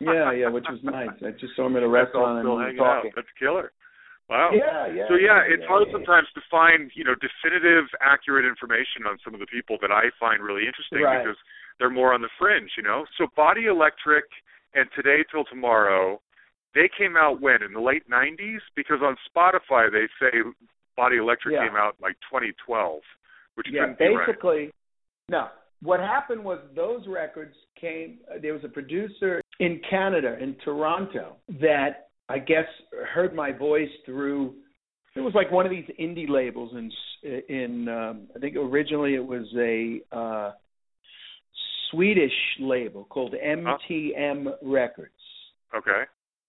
[0.00, 1.10] Yeah, yeah, which was nice.
[1.26, 3.02] I just saw him at a restaurant and we were hanging out.
[3.02, 3.12] talking.
[3.16, 3.72] That's killer.
[4.28, 4.50] Wow.
[4.52, 5.08] Yeah, yeah.
[5.08, 5.92] So yeah, it's yeah, hard yeah.
[5.96, 10.12] sometimes to find, you know, definitive, accurate information on some of the people that I
[10.20, 11.24] find really interesting Right.
[11.24, 11.36] because
[11.80, 13.06] they're more on the fringe, you know.
[13.16, 14.24] So Body Electric
[14.74, 16.20] and Today Till Tomorrow,
[16.74, 20.44] they came out when in the late '90s because on Spotify they say
[20.94, 21.66] Body Electric Yeah.
[21.66, 23.00] came out like 2012,
[23.54, 24.26] which yeah, be right.
[24.26, 24.70] basically,
[25.28, 25.48] no.
[25.80, 28.18] What happened was those records came.
[28.30, 32.66] uh, There was a producer in Canada, in Toronto, that I guess
[33.12, 34.54] heard my voice through.
[35.14, 36.92] It was like one of these indie labels in
[37.48, 37.88] in.
[37.88, 40.52] Um, I think originally it was a uh,
[41.90, 45.12] Swedish label called MTM Records.
[45.74, 46.04] Okay.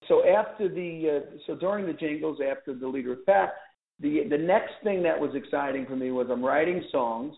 [0.07, 3.53] So after the uh, so during the jingles after the leader of Pack,
[3.99, 7.35] the the next thing that was exciting for me was I'm writing songs,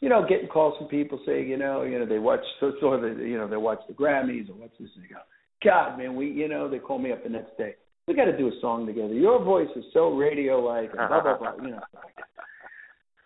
[0.00, 3.00] you know, getting calls from people saying, you know, you know they watch so so
[3.00, 5.20] they you know they watch the Grammys or what's this and they go,
[5.64, 7.74] God man, we you know they call me up the next day,
[8.06, 9.14] we got to do a song together.
[9.14, 11.80] Your voice is so radio like, blah blah blah, you know.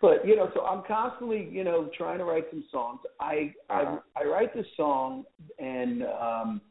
[0.01, 2.99] But you know, so I'm constantly, you know, trying to write some songs.
[3.19, 5.25] I I, I write this song,
[5.57, 6.61] and um,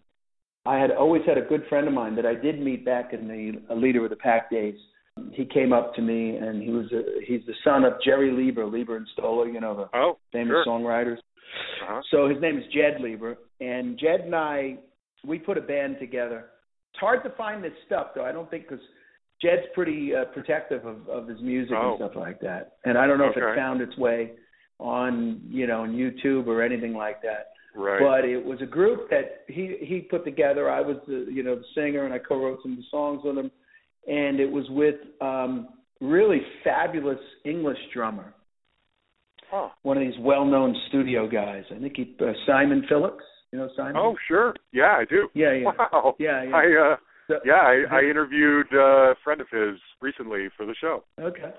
[0.65, 3.29] I had always had a good friend of mine that I did meet back in
[3.69, 4.77] the leader of the pack days.
[5.33, 8.65] He came up to me, and he was a, he's the son of Jerry Leiber,
[8.67, 10.65] Leiber and Stoller, you know, the Oh, famous sure.
[10.67, 11.19] songwriters.
[11.83, 12.01] Uh-huh.
[12.11, 14.77] So his name is Jed Leiber, and Jed and I,
[15.27, 16.47] we put a band together.
[16.93, 18.25] It's hard to find this stuff, though.
[18.25, 18.85] I don't think because
[19.41, 21.91] Jed's pretty uh, protective of, of his music Oh.
[21.91, 22.73] and stuff like that.
[22.85, 24.33] And I don't know if it found its way
[24.79, 27.51] on, you know, on YouTube or anything like that.
[27.77, 28.01] Right.
[28.01, 30.69] But it was a group that he he put together.
[30.71, 33.37] I was the you know the singer, and I co-wrote some of the songs with
[33.39, 33.51] him.
[34.09, 35.69] And it was with um,
[36.01, 38.35] really fabulous English drummer
[39.51, 39.69] Huh.
[39.83, 41.65] one of these well-known studio guys.
[41.75, 43.25] I think he uh, Simon Phillips.
[43.53, 43.97] You know Simon?
[43.97, 44.55] Oh, sure.
[44.73, 45.29] Yeah, I do.
[45.35, 46.17] yeah, yeah, Wow.
[46.19, 46.55] yeah, yeah.
[46.55, 46.97] I uh
[47.29, 51.05] So- yeah, I, I interviewed uh, a friend of his recently for the show.
[51.21, 51.53] okay.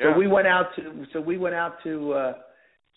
[0.00, 0.12] Yeah.
[0.12, 2.32] So we went out to so we went out to uh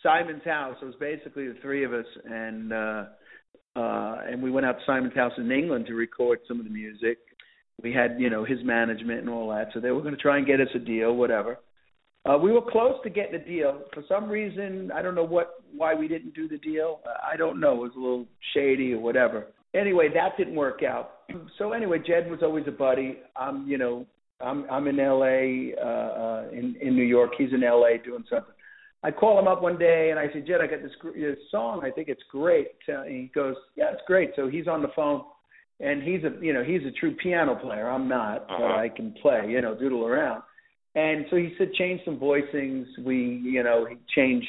[0.01, 0.75] Simon's house.
[0.81, 3.03] It was basically the three of us, and uh,
[3.75, 6.71] uh, and we went out to Simon's house in England to record some of the
[6.71, 7.19] music.
[7.83, 10.37] We had you know his management and all that, so they were going to try
[10.37, 11.59] and get us a deal, whatever.
[12.23, 13.81] Uh, we were close to getting a deal.
[13.93, 16.99] For some reason, I don't know what why we didn't do the deal.
[17.05, 17.73] I don't know.
[17.73, 19.47] It was a little shady or whatever.
[19.73, 21.11] Anyway, that didn't work out.
[21.57, 23.19] So anyway, Jed was always a buddy.
[23.37, 24.05] I'm, you know,
[24.41, 25.73] I'm I'm in L.A.
[25.81, 27.31] Uh, uh, in in New York.
[27.37, 27.97] He's in L.A.
[28.03, 28.53] doing something.
[29.03, 31.81] I call him up one day and I said, Jed, I got this, this song.
[31.83, 32.75] I think it's great.
[32.87, 34.31] Uh, and he goes, Yeah, it's great.
[34.35, 35.23] So he's on the phone,
[35.81, 37.89] and he's a you know he's a true piano player.
[37.89, 38.57] I'm not, uh-huh.
[38.59, 39.45] but I can play.
[39.49, 40.43] You know, doodle around.
[40.93, 42.85] And so he said, change some voicings.
[43.01, 44.45] We, you know, he changed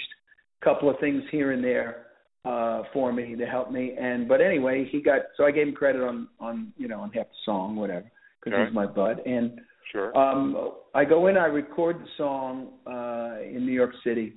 [0.61, 2.07] a couple of things here and there
[2.45, 5.73] uh for me to help me and but anyway he got so i gave him
[5.73, 8.11] credit on on you know on half the song whatever
[8.41, 8.65] because okay.
[8.67, 9.61] he's my bud and
[9.93, 14.33] sure um i go in i record the song uh in new york city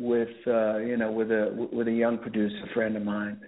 [0.00, 3.38] with uh you know with a with a young producer friend of mine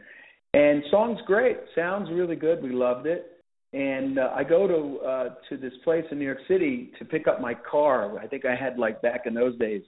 [0.54, 3.40] and song's great sounds really good we loved it
[3.72, 7.28] and uh, I go to uh to this place in New York City to pick
[7.28, 8.18] up my car.
[8.18, 9.82] I think I had like back in those days,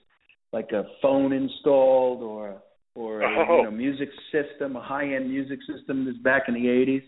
[0.53, 2.61] like a phone installed or
[2.95, 3.57] or a oh.
[3.57, 6.05] you know music system, a high end music system.
[6.05, 7.03] This back in the '80s,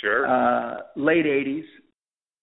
[0.00, 1.64] sure, uh, late '80s.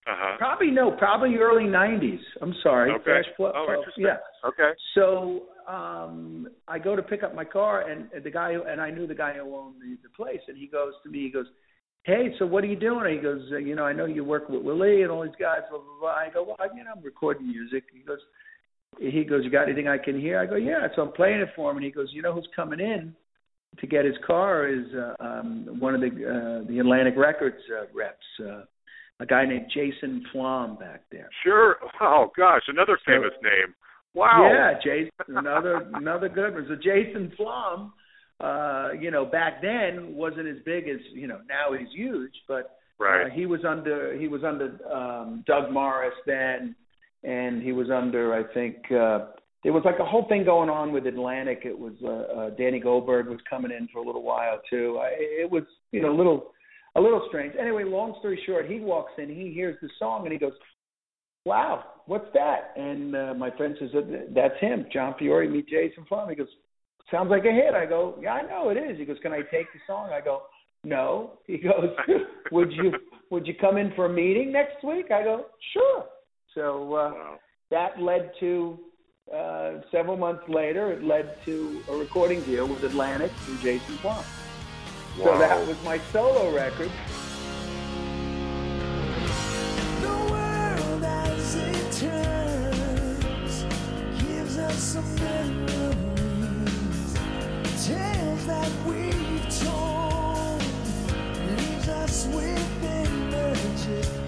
[0.08, 0.38] Uh-huh.
[0.38, 2.20] Probably no, probably early '90s.
[2.42, 3.04] I'm sorry, okay.
[3.04, 3.52] Fresh Flow.
[3.56, 4.06] Oh, interesting.
[4.06, 4.18] Yeah.
[4.48, 4.72] Okay.
[4.96, 9.06] So um I go to pick up my car, and the guy and I knew
[9.06, 11.46] the guy who owned the, the place, and he goes to me, he goes
[12.04, 13.14] hey, so what are you doing?
[13.14, 15.60] He goes, uh, you know, I know you work with Willie and all these guys.
[15.70, 16.10] Blah, blah, blah.
[16.10, 17.84] I go, well, you know, I'm recording music.
[17.94, 18.18] He goes,
[19.00, 20.40] he goes, you got anything I can hear?
[20.40, 20.88] I go, yeah.
[20.96, 23.16] So I'm playing it for him, and he goes, you know who's coming in
[23.80, 27.86] to get his car is uh, um, one of the uh, the Atlantic Records uh,
[27.94, 28.64] reps, uh,
[29.22, 31.30] a guy named Jason Flom back there.
[31.44, 31.78] Sure.
[32.02, 33.74] Oh gosh, another famous name.
[34.14, 34.50] Wow.
[34.52, 36.66] Yeah, Jason, another another good one.
[36.68, 37.94] So Jason Flom
[38.42, 42.78] uh, you know, back then wasn't as big as you know now he's huge, but
[43.00, 43.28] right.
[43.28, 46.76] uh, he was under he was under um, Doug Morris then,
[47.24, 49.28] and he was under I think uh,
[49.64, 51.62] there was like a whole thing going on with Atlantic.
[51.66, 55.00] It was uh, uh, Danny Goldberg was coming in for a little while too.
[55.00, 55.10] I,
[55.44, 56.52] it was you know a little
[56.96, 57.56] a little strange.
[57.60, 60.54] Anyway, long story short, he walks in, he hears the song, and he goes,
[61.46, 63.90] "Wow, what's that?" And uh, my friend says,
[64.34, 66.48] "That's him, Jon Fiore, meet Jason Flom." He goes,
[67.12, 67.76] sounds like a hit.
[67.76, 68.98] I go, yeah, I know it is.
[68.98, 70.10] He goes, can I take the song?
[70.12, 70.44] I go,
[70.84, 71.40] no.
[71.46, 71.90] He goes,
[72.52, 72.94] would you
[73.30, 75.12] would you come in for a meeting next week?
[75.12, 76.06] I go, sure.
[76.56, 77.40] So uh, wow.
[77.70, 78.80] that led to
[79.34, 80.92] uh, several months later.
[80.92, 84.24] It led to a recording deal with Atlantic through Jason Flom.
[85.18, 85.26] Wow.
[85.26, 86.90] So that was my solo record.
[90.02, 93.66] The world as it turns
[94.24, 96.32] gives us some memories
[97.86, 100.64] tales that we've told
[101.46, 104.21] leaves us with images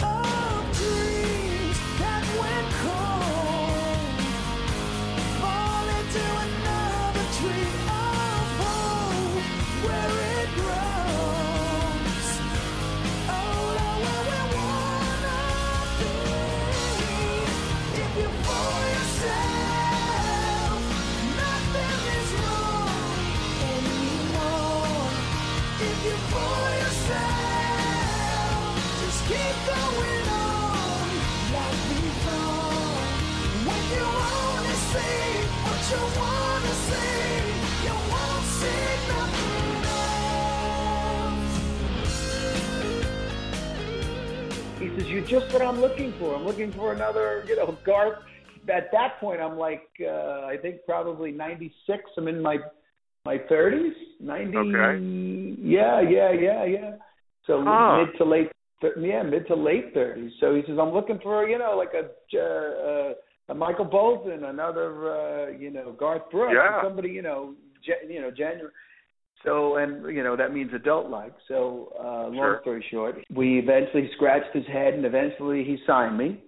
[45.00, 46.36] says, "You're just what I'm looking for.
[46.36, 48.20] I'm looking for another, you know, Garth."
[48.70, 52.04] At that point, I'm like, uh, I think probably 96.
[52.18, 52.60] I'm in my
[53.26, 54.58] my 30s, 90.
[54.58, 55.58] Okay.
[55.62, 56.92] Yeah, yeah, yeah, yeah.
[57.48, 58.52] So mid to late,
[59.00, 60.32] yeah, mid to late 30s.
[60.40, 63.14] So he says, I'm looking for, you know, like a uh,
[63.50, 66.82] a Michael Bolton, another, uh, you know, Garth Brooks, Yeah.
[66.82, 67.54] somebody, you know,
[67.86, 68.72] Jan- you know, January.
[69.44, 71.34] So and you know that means adult like.
[71.50, 72.60] So uh, long Sure.
[72.62, 76.40] story short, we eventually scratched his head, and eventually he signed me.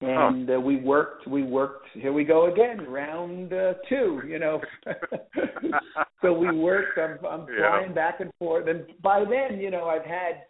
[0.00, 1.26] And uh, we worked.
[1.26, 1.86] We worked.
[1.94, 4.22] Here we go again, round uh, two.
[4.26, 4.60] You know.
[6.22, 6.98] so we worked.
[6.98, 7.68] I'm, I'm Yeah.
[7.68, 10.42] flying back and forth, and by then, you know, I've had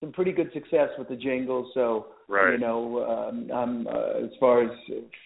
[0.00, 1.70] some pretty good success with the jingles.
[1.74, 2.52] So Right.
[2.52, 4.70] you know, um, I'm uh, as far as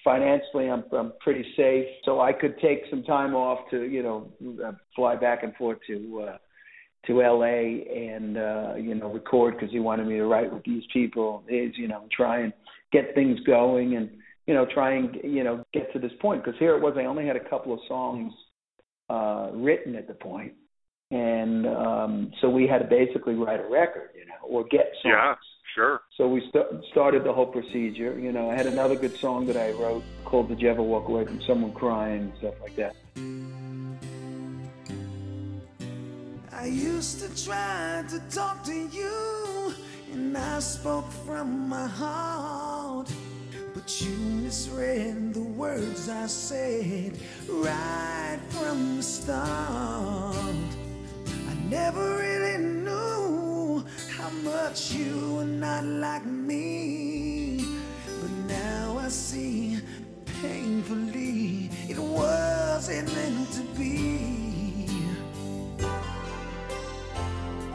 [0.02, 1.86] financially, I'm I'm pretty safe.
[2.04, 4.32] So I could take some time off to you know
[4.64, 6.38] uh, fly back and forth to uh,
[7.06, 7.84] to L.A.
[7.94, 11.42] and uh, you know record because he wanted me to write with these people.
[11.46, 12.54] Is you know try and
[12.94, 14.08] get things going and
[14.46, 16.94] you know try and you know get to this point because here it was.
[16.96, 18.32] I only had a couple of songs
[19.10, 20.52] uh, written at the point,
[21.10, 25.14] and um, so we had to basically write a record, you know, or get songs.
[25.14, 25.34] Yeah,
[25.74, 26.00] sure.
[26.16, 28.18] So we st- started the whole procedure.
[28.18, 31.08] You know, I had another good song that I wrote called "Did You Ever Walk
[31.08, 32.94] Away from Someone Crying" and stuff like that.
[36.52, 39.74] I used to try to talk to you,
[40.14, 43.10] and I spoke from my heart.
[43.74, 50.70] But you misread the words I said right from the start.
[51.50, 53.84] I never really knew
[54.16, 57.66] how much you were not like me.
[58.20, 59.80] But now I see
[60.40, 64.86] painfully it wasn't meant to be.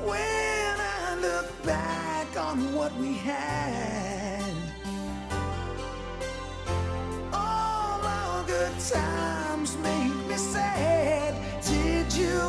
[0.07, 0.78] When
[1.21, 4.43] look back on what we had,
[7.33, 11.35] all our good times make me sad.
[11.63, 12.48] Did you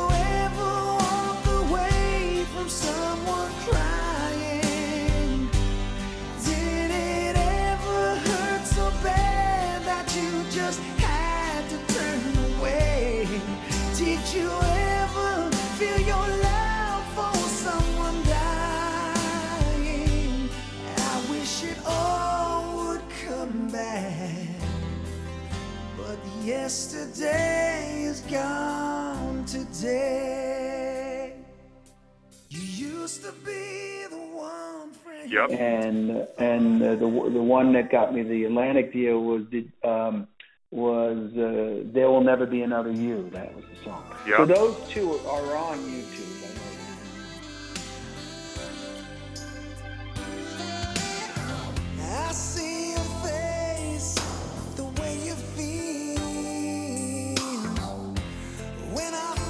[26.43, 31.33] yesterday is gone today.
[32.49, 35.31] You used to be the one friend.
[35.31, 35.51] Yep.
[35.51, 40.27] and and uh, the the one that got me the Atlantic deal was the um,
[40.71, 44.03] was uh, "There Will Never Be Another You." That was the song.
[44.27, 44.37] Yep.
[44.37, 46.37] So those two are on YouTube.
[46.43, 46.53] I
[51.37, 51.73] know.
[52.01, 52.80] I see
[59.01, 59.40] when I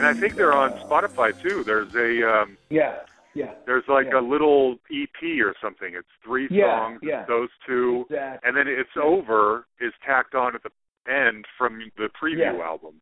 [0.00, 1.62] and I think they're on Spotify too.
[1.62, 3.00] There's a um, Yeah,
[3.34, 3.52] yeah.
[3.66, 4.20] there's like Yeah.
[4.20, 5.94] a little EP or something.
[5.94, 7.00] It's three Yeah, songs.
[7.02, 7.24] yeah.
[7.26, 8.48] Those two, Exactly.
[8.48, 10.70] and then it's over is tacked on at the
[11.12, 12.64] end from the preview Yeah.
[12.64, 13.00] album.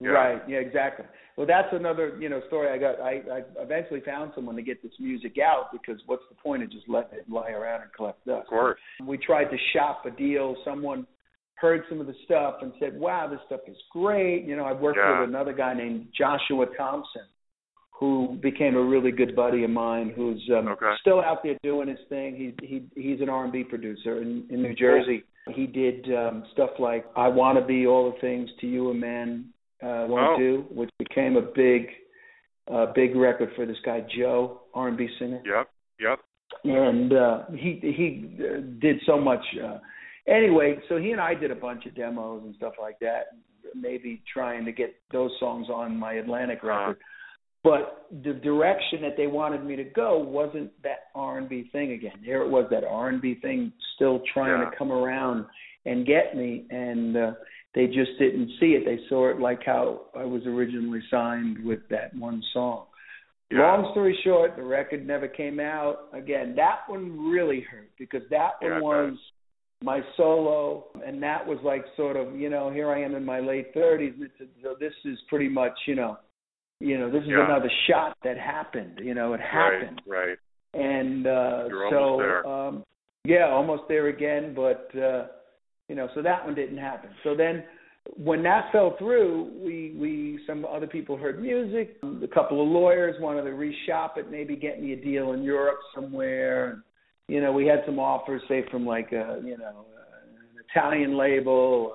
[0.00, 0.10] Yeah.
[0.10, 0.42] Right.
[0.48, 0.58] Yeah.
[0.58, 1.06] Exactly.
[1.36, 2.68] Well, that's another you know story.
[2.70, 3.00] I got.
[3.00, 6.70] I, I eventually found someone to get this music out because what's the point of
[6.72, 8.42] just letting it lie around and collect dust?
[8.42, 8.80] Of course.
[9.06, 10.56] We tried to shop a deal.
[10.64, 11.06] Someone
[11.62, 14.72] heard some of the stuff and said, "Wow, this stuff is great." You know, I
[14.72, 15.20] worked Yeah.
[15.20, 17.22] with another guy named Joshua Thompson,
[17.98, 20.92] who became a really good buddy of mine, who's um, Okay.
[21.00, 22.34] still out there doing his thing.
[22.36, 25.22] He he he's an R&B producer in, in New Jersey.
[25.50, 28.94] He did um, stuff like "I Want to Be All the Things to You a
[28.94, 29.46] Man
[29.82, 30.38] uh, Won't Oh.
[30.38, 31.88] Do," which became a big
[32.68, 35.68] uh, big record for this guy Joe, R&B singer Yep.
[36.00, 36.18] Yep.
[36.64, 38.06] and uh, he he
[38.44, 39.44] uh, did so much.
[39.62, 39.78] Uh,
[40.26, 43.26] anyway, so he and I did a bunch of demos and stuff like that,
[43.74, 46.68] maybe trying to get those songs on my Atlantic Uh-huh.
[46.68, 46.98] record.
[47.64, 51.92] But the direction that they wanted me to go wasn't that R and B thing
[51.92, 52.18] again.
[52.26, 54.70] There it was, that R and B thing still trying Yeah.
[54.70, 55.46] to come around
[55.86, 57.32] and get me, and uh,
[57.74, 58.84] they just didn't see it.
[58.84, 62.86] They saw it like how I was originally signed with that one song.
[63.50, 63.60] Yeah.
[63.60, 66.08] Long story short, the record never came out.
[66.12, 69.18] Again, that one really hurt because that Yeah, one was
[69.82, 73.40] my solo, and that was like sort of, you know, here I am in my
[73.40, 74.14] late thirties.
[74.62, 76.18] So this is pretty much, you know,
[76.80, 77.44] you know, this is Yeah.
[77.44, 78.98] another shot that happened.
[79.02, 80.28] You know, it happened, Right.
[80.28, 80.38] Right.
[80.74, 82.46] and uh, You're so there.
[82.46, 82.84] um,
[83.24, 84.54] yeah, almost there again.
[84.54, 85.26] But uh,
[85.88, 87.10] you know, so that one didn't happen.
[87.24, 87.64] So then
[88.16, 91.98] when that fell through, we we some other people heard music.
[92.22, 95.78] A couple of lawyers wanted to reshop it, maybe get me a deal in Europe
[95.94, 96.82] somewhere.
[97.28, 101.92] You know, we had some offers, say from like a you know an Italian label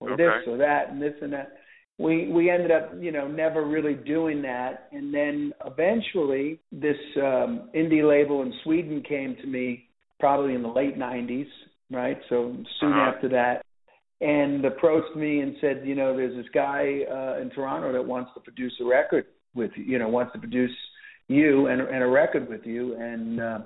[0.00, 1.52] or, or this or that and this and that.
[1.98, 4.88] we we ended up you know never really doing that.
[4.92, 9.88] And then eventually this um indie label in Sweden came to me
[10.20, 11.46] probably in the late 90s
[11.90, 12.18] right?
[12.28, 13.12] So soon Uh-huh.
[13.14, 13.62] after that.
[14.20, 18.30] And approached me and said you know there's this guy uh in Toronto that wants
[18.34, 20.76] to produce a record with you you know wants to produce
[21.28, 22.94] you and and a record with you.
[22.96, 23.58] And uh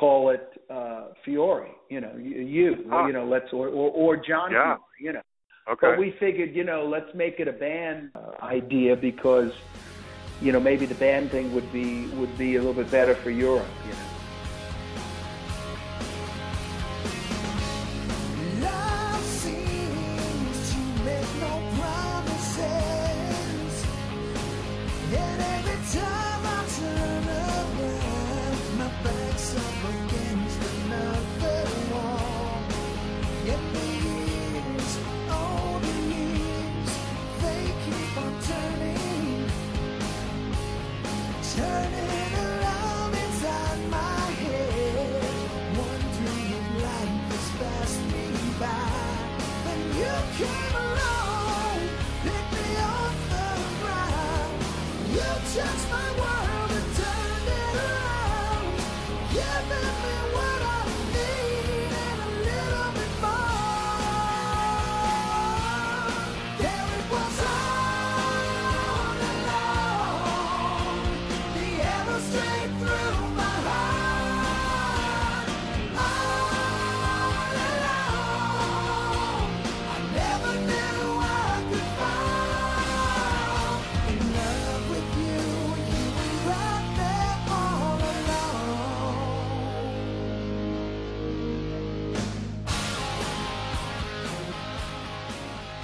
[0.00, 3.06] call it uh Fiore you know you, you Huh.
[3.06, 4.64] you know let's or or, or Jon Yeah.
[4.64, 5.26] Fiore, you know
[5.68, 5.88] Okay.
[5.88, 9.50] but we figured, you know, let's make it a band uh, idea because,
[10.40, 13.30] you know, maybe the band thing would be would be a little bit better for
[13.30, 13.66] Europe.
[13.84, 14.15] You know.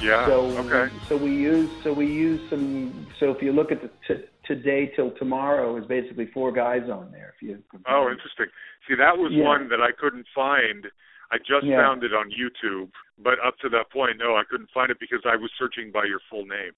[0.03, 0.26] Yeah.
[0.26, 0.94] So okay.
[1.09, 3.07] so we use so we use some.
[3.20, 7.11] So if you look at the t- today till tomorrow is basically four guys on
[7.12, 7.34] there.
[7.36, 8.46] If you Oh, interesting.
[8.88, 9.44] See, that was Yeah.
[9.44, 10.90] one that I couldn't find.
[11.30, 11.80] I just Yeah.
[11.80, 15.24] found it on YouTube, but up to that point, no, I couldn't find it because
[15.24, 16.72] I was searching by your full name.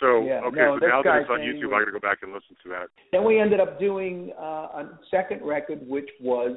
[0.00, 1.98] So Yeah, okay, no, so now that it's on YouTube, was- I got to go
[2.00, 2.88] back and listen to that.
[3.10, 6.56] Then we ended up doing uh, a second record, which was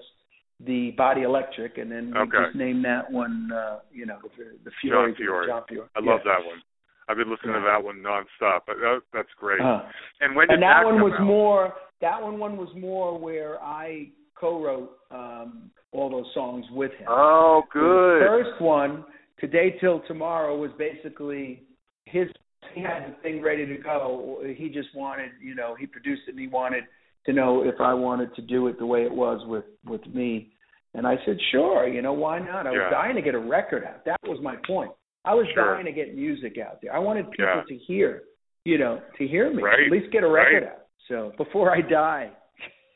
[0.64, 2.38] the Body Electric, and then we Okay.
[2.46, 5.10] just named that one, uh, you know, the, the Fiore.
[5.10, 5.48] Jon Fiore.
[5.48, 5.88] Jon Fiore.
[5.96, 6.62] I love that one.
[7.08, 8.62] I've been listening to that one nonstop.
[8.66, 9.62] But that, that's great.
[9.62, 9.84] Uh,
[10.22, 11.26] and when did and that one was out?
[11.26, 11.74] more.
[12.02, 17.08] That one one was more where I co-wrote um, all those songs with him.
[17.10, 17.82] Oh, good.
[17.82, 18.28] The good.
[18.28, 19.06] first one,
[19.40, 21.64] Today Till Tomorrow, was basically
[22.06, 22.28] his.
[22.74, 24.42] He had the thing ready to go.
[24.56, 26.86] He just wanted, you know, he produced it and he wanted
[27.26, 30.52] to know if I wanted to do it the way it was with with me.
[30.94, 32.66] And I said, sure, you know, why not?
[32.68, 32.90] I was Yeah.
[32.90, 34.06] dying to get a record out.
[34.06, 34.92] That was my point.
[35.26, 35.74] I was Sure.
[35.74, 36.94] dying to get music out there.
[36.96, 37.64] I wanted people Yeah.
[37.68, 38.24] to hear,
[38.64, 39.62] you know, to hear me.
[39.62, 40.72] Right, At least get a record right.
[40.72, 40.86] out.
[41.10, 42.32] So before I die.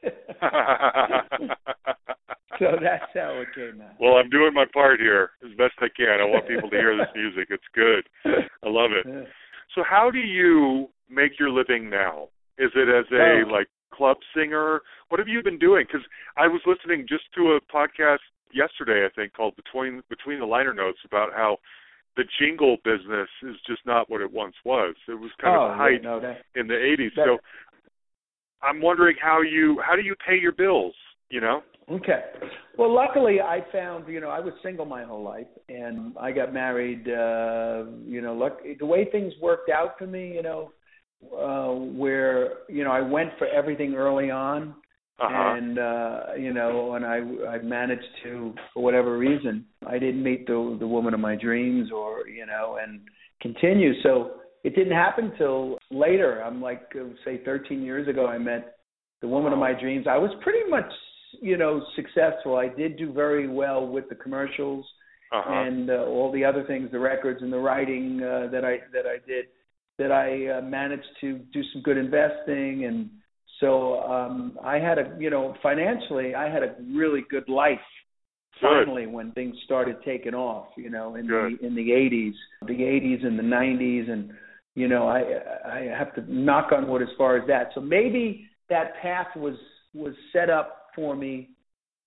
[2.59, 3.95] so that's how it came out.
[3.99, 6.19] well, I'm doing my part here as best I can.
[6.21, 7.47] I want people to hear this music.
[7.49, 8.07] It's good.
[8.25, 9.05] I love it.
[9.75, 12.30] So how do you make your living now?
[12.57, 13.51] Is it as a Oh.
[13.51, 13.67] like
[14.00, 14.80] club singer?
[15.10, 15.86] What have you been doing?
[15.86, 18.24] Because I was listening just to a podcast
[18.54, 21.58] yesterday, I think, called Between Between the Liner Notes about how
[22.16, 24.95] the jingle business is just not what it once was.
[25.08, 27.16] It was kind oh, of a height yeah, no, that, in the 80s.
[27.16, 27.38] that- so
[28.62, 30.95] I'm wondering how you how do you pay your bills?
[31.30, 31.62] You know?
[31.91, 32.22] Okay.
[32.78, 36.54] Well, luckily I found, you know, I was single my whole life and I got
[36.54, 40.72] married uh, you know, luck the way things worked out for me, you know,
[41.24, 41.70] uh
[42.01, 44.76] where, you know, I went for everything early on
[45.20, 45.55] Uh-huh.
[45.57, 47.17] and uh you know, and I
[47.55, 51.91] I managed to for whatever reason, I didn't meet the the woman of my dreams
[51.91, 53.01] or, you know, and
[53.41, 53.91] continue.
[54.01, 54.11] So
[54.63, 56.41] it didn't happen till later.
[56.45, 58.78] I'm like uh, say 13 years ago I met
[59.22, 60.05] the woman of my dreams.
[60.07, 60.91] I was pretty much,
[61.41, 62.55] you know, successful.
[62.55, 64.86] I did do very well with the commercials
[65.32, 65.51] uh-huh.
[65.65, 69.05] and uh, all the other things, the records and the writing uh, that I that
[69.05, 69.45] I did.
[70.00, 73.10] That I uh, managed to do some good investing, and
[73.60, 77.78] so um, I had a, you know, financially, I had a really good life.
[78.62, 78.86] Good.
[78.86, 81.60] Finally, when things started taking off, you know, in Good.
[81.62, 82.34] the in the 80s,
[82.68, 84.32] the 80s and the 90s, and
[84.76, 85.20] you know, I
[85.70, 87.70] I have to knock on wood as far as that.
[87.76, 89.56] So maybe that path was
[89.93, 91.50] was set up for me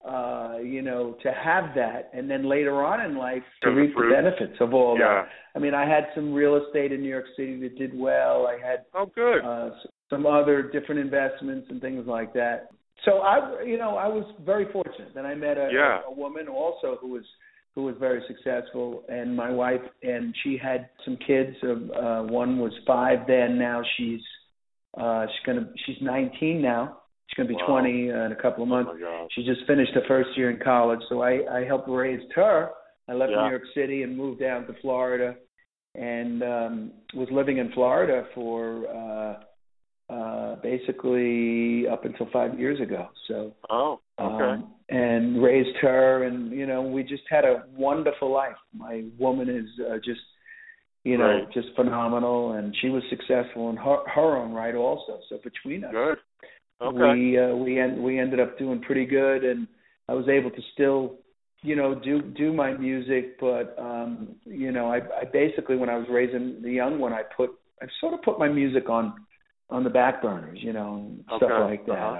[0.08, 3.90] uh you know to have that and then later on in life to the reap
[3.90, 4.12] the fruit.
[4.12, 5.22] benefits of all yeah.
[5.22, 8.46] that i mean i had some real estate in new york city that did well
[8.46, 9.40] i had Oh, good.
[9.44, 9.70] uh
[10.10, 12.68] some other different investments and things like that
[13.04, 16.00] so i you know i was very fortunate that i met a, Yeah.
[16.06, 17.24] a, a woman also who was
[17.74, 21.56] who was very successful, and my wife, and she had some kids.
[21.64, 23.58] Uh, one was five then.
[23.58, 24.20] Now she's
[25.00, 26.98] uh, she's gonna she's 19 now.
[27.32, 27.66] She's gonna be Wow.
[27.80, 29.00] 20 in a couple of Oh months.
[29.00, 29.30] gosh.
[29.32, 32.70] She just finished her first year in college, so I I helped raise her.
[33.08, 33.44] I left Yeah.
[33.44, 35.36] New York City and moved down to Florida,
[35.94, 43.08] and um, was living in Florida for uh, uh, basically up until five years ago.
[43.28, 44.44] So Oh, okay.
[44.44, 48.56] um, and raised her, and you know we just had a wonderful life.
[48.76, 50.20] My woman is uh, just
[51.04, 51.50] you know Right.
[51.52, 55.18] just phenomenal, and she was successful in her her own right also.
[55.30, 56.18] So between us, Good.
[56.82, 57.12] Okay.
[57.20, 59.66] we uh, we en- we ended up doing pretty good, and
[60.08, 61.16] I was able to still,
[61.62, 63.38] you know, do do my music.
[63.40, 67.22] But um, you know, I, I basically when I was raising the young one, I
[67.36, 69.14] put I sort of put my music on
[69.70, 71.92] on the back burners, you know, and stuff like that.
[71.92, 72.14] Uh-huh.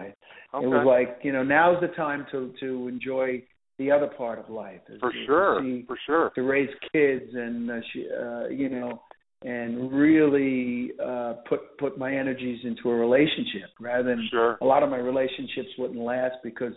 [0.55, 0.65] I, okay.
[0.67, 3.43] It was like you know now's the time to to enjoy
[3.79, 4.81] the other part of life.
[5.01, 5.61] for to- to sure.
[5.63, 6.31] see- For sure.
[6.35, 9.03] to raise kids and uh, she, uh, you know
[9.45, 14.59] and really uh put put my energies into a relationship rather than Sure.
[14.61, 16.72] a lot of my relationships wouldn't last because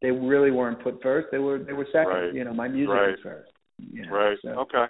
[0.00, 2.34] they really weren't put first they were they were second Right.
[2.34, 3.10] you know my music Right.
[3.10, 4.38] was first you know, Right.
[4.42, 4.84] so, Okay.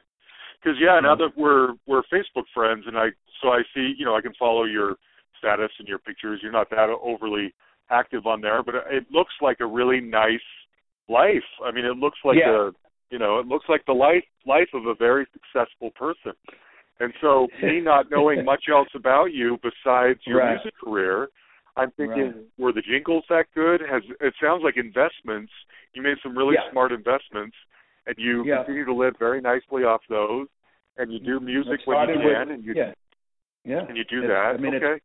[0.62, 3.08] Because yeah, now that we're we're Facebook friends, and I
[3.40, 4.96] so I see you know I can follow your
[5.38, 6.38] status and your pictures.
[6.42, 7.52] You're not that overly
[7.90, 10.46] active on there, but it looks like a really nice
[11.08, 11.42] life.
[11.64, 12.68] I mean, it looks like Yeah.
[12.68, 12.72] a
[13.10, 16.32] you know it looks like the life life of a very successful person.
[17.01, 20.55] And so me not knowing much else about you besides your Right.
[20.55, 21.28] music career,
[21.76, 22.34] I'm thinking Right.
[22.59, 23.80] were the jingles that good?
[23.80, 25.53] Has it sounds like investments.
[25.95, 26.70] You made some really Yeah.
[26.70, 27.57] smart investments
[28.07, 28.59] and you Yeah.
[28.59, 30.49] continue to live very nicely off those
[30.99, 32.93] and you do music when you can with- and you yeah
[33.64, 34.55] yeah and you do It's- that.
[34.55, 35.01] I mean, it's- okay.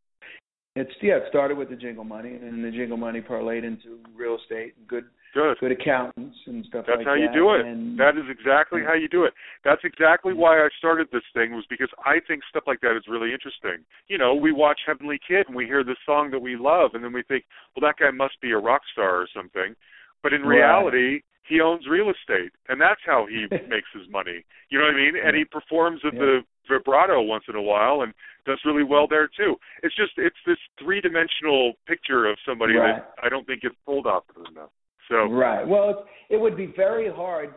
[0.76, 4.00] it's yeah it started with the jingle money and then the jingle money parlayed into
[4.14, 5.57] real estate and good Good.
[5.59, 6.91] good accountants and stuff like that.
[6.91, 7.65] That's like how that you do it.
[7.65, 9.34] and That is exactly how you do it.
[9.63, 13.03] That's exactly why I started this thing was because I think stuff like that is
[13.07, 13.86] really interesting.
[14.07, 17.03] You know, we watch Heavenly Kid and we hear this song that we love and
[17.03, 19.75] then we think, well that guy must be a rock star or something.
[20.23, 20.57] But in Right.
[20.57, 24.43] reality, he owns real estate and that's how he makes his money.
[24.69, 25.13] You know what I mean?
[25.23, 26.19] And he performs at Yeah.
[26.19, 28.13] the vibrato once in a while and
[28.45, 29.55] does really well there too.
[29.84, 32.95] It's just it's this three-dimensional picture of somebody Right.
[32.95, 34.71] that I don't think gets pulled often enough.
[35.10, 35.68] So Right.
[35.68, 35.99] Well, it's,
[36.30, 37.53] it would be very hard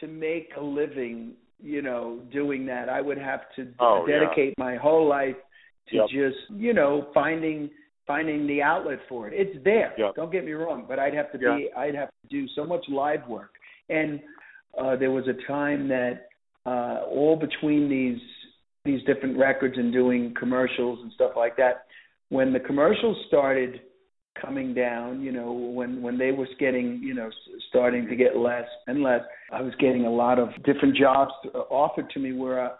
[0.00, 1.32] to make a living,
[1.62, 2.88] you know, doing that.
[2.88, 4.20] I would have to Oh, yeah.
[4.20, 5.36] dedicate my whole life
[5.88, 6.08] to Yep.
[6.08, 7.70] just, you know, finding
[8.04, 9.32] finding the outlet for it.
[9.34, 9.94] It's there.
[9.96, 10.16] Yep.
[10.16, 11.56] Don't get me wrong, but I'd have to Yeah.
[11.56, 13.54] be I'd have to do so much live work.
[13.88, 14.20] And
[14.76, 16.28] uh there was a time that
[16.66, 18.20] uh all between these
[18.84, 21.84] these different records and doing commercials and stuff like that,
[22.30, 23.80] when the commercials started
[24.40, 27.34] coming down, you know, when when they was getting, you know, s-
[27.68, 29.20] starting to get less and less,
[29.52, 32.70] I was getting a lot of different jobs uh, offered to me where I,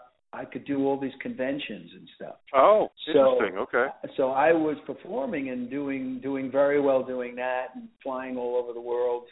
[0.41, 2.35] I could do all these conventions and stuff.
[2.55, 3.59] Oh, So- interesting.
[3.59, 3.87] okay.
[4.17, 8.73] So I was performing and doing doing very well doing that and flying all over
[8.73, 9.25] the world,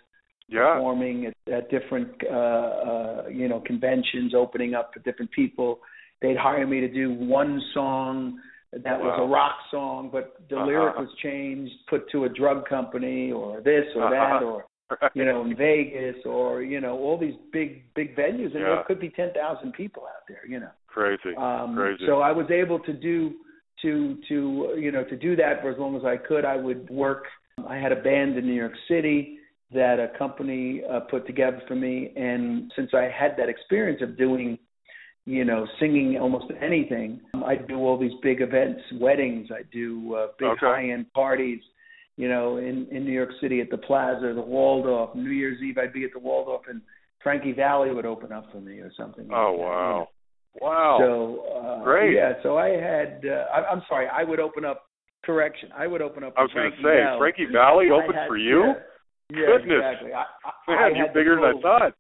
[0.48, 0.76] Yeah.
[0.76, 5.80] performing at, at different uh, uh, you know conventions, opening up for different people.
[6.22, 8.40] They'd hire me to do one song
[8.74, 10.66] that was a rock song, but the Uh-huh.
[10.66, 14.46] lyric was changed, put to a drug company or this or that Uh-huh.
[14.46, 14.66] or
[15.14, 18.76] you know in Vegas or you know all these big big venues, and Yeah.
[18.76, 20.72] there could be ten thousand people out there, you know.
[20.88, 21.36] Crazy.
[21.36, 22.06] Um, Crazy.
[22.06, 23.34] So I was able to do
[23.82, 26.46] to to you know to do that for as long as I could.
[26.46, 27.26] I would work.
[27.68, 29.38] I had a band in New York City
[29.74, 34.18] that a company uh, put together for me, and since I had that experience of
[34.18, 34.58] doing,
[35.26, 39.50] you know, singing almost anything, I do all these big events, weddings.
[39.52, 40.60] I do uh, big Okay.
[40.66, 41.62] high-end parties.
[42.18, 45.16] You know, in in New York City at the Plaza, the Waldorf.
[45.16, 46.82] New Year's Eve, I'd be at the Waldorf, and
[47.24, 49.28] Frankie Valli would open up for me or something.
[49.28, 49.68] like oh that, you know.
[49.68, 50.08] wow.
[50.62, 50.98] Wow.
[51.00, 51.10] So
[51.56, 52.16] uh, Great.
[52.16, 53.24] Yeah, so I had.
[53.26, 54.08] Uh, I, I'm sorry.
[54.12, 54.86] I would open up.
[55.24, 55.70] Correction.
[55.78, 56.34] I would open up.
[56.36, 57.20] I was going to say Valli.
[57.20, 58.74] Frankie Valli opened had- for you.
[59.30, 59.82] Yeah, yeah, Goodness.
[59.86, 60.14] exactly.
[60.14, 61.94] I, I, Man, I you're bigger than I thought.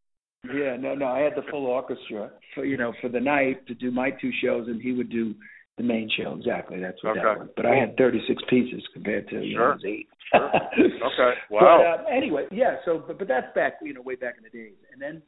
[0.45, 1.05] Yeah, no, no.
[1.07, 4.31] I had the full orchestra for you know for the night to do my two
[4.43, 5.35] shows, and he would do
[5.77, 6.33] the main show.
[6.37, 6.79] Exactly.
[6.79, 7.21] That's what Okay.
[7.23, 7.49] that was.
[7.55, 9.75] But I had 36 pieces compared to you Sure.
[9.75, 10.07] know eight.
[10.33, 10.51] Sure.
[10.77, 11.33] Okay.
[11.49, 11.59] Wow.
[11.97, 12.77] But uh, anyway, yeah.
[12.85, 15.21] So, but but that's back you know way back in the days, and then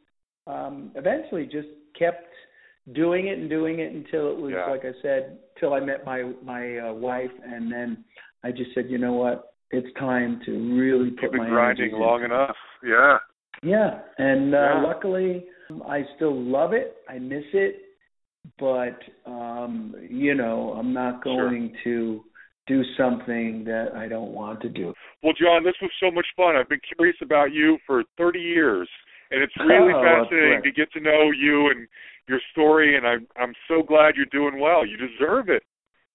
[0.48, 1.68] um eventually just
[1.98, 2.27] kept
[2.94, 4.65] doing it and doing it until it was Yeah.
[4.69, 8.03] like I said, till I met my my uh, wife, and then
[8.44, 11.91] I just said, you know what, it's time to really put You've been my grinding
[11.94, 12.56] long enough.
[12.84, 13.18] Yeah.
[13.61, 14.81] Yeah, and uh, Yeah.
[14.84, 15.45] luckily
[15.88, 16.97] I still love it.
[17.07, 17.81] I miss it,
[18.59, 21.49] but um, you know, I'm not Sure.
[21.49, 22.23] going to
[22.67, 24.93] do something that I don't want to do.
[25.21, 26.55] Well, Jon, this was so much fun.
[26.55, 28.89] I've been curious about you for 30 years,
[29.31, 31.88] and it's really Oh, fascinating to get to know you and
[32.27, 32.97] your story.
[32.97, 34.85] And I'm I'm so glad you're doing well.
[34.85, 35.63] You deserve it.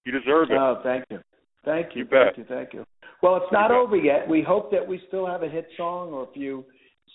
[0.05, 0.59] You deserve it.
[0.59, 1.19] Oh, thank you.
[1.65, 2.03] Thank you.
[2.03, 2.35] You bet.
[2.35, 2.45] Thank you.
[2.49, 2.85] Thank you.
[3.23, 3.77] Well, it's not bet.
[3.77, 4.29] over yet.
[4.29, 6.65] We hope that we still have a hit song or a few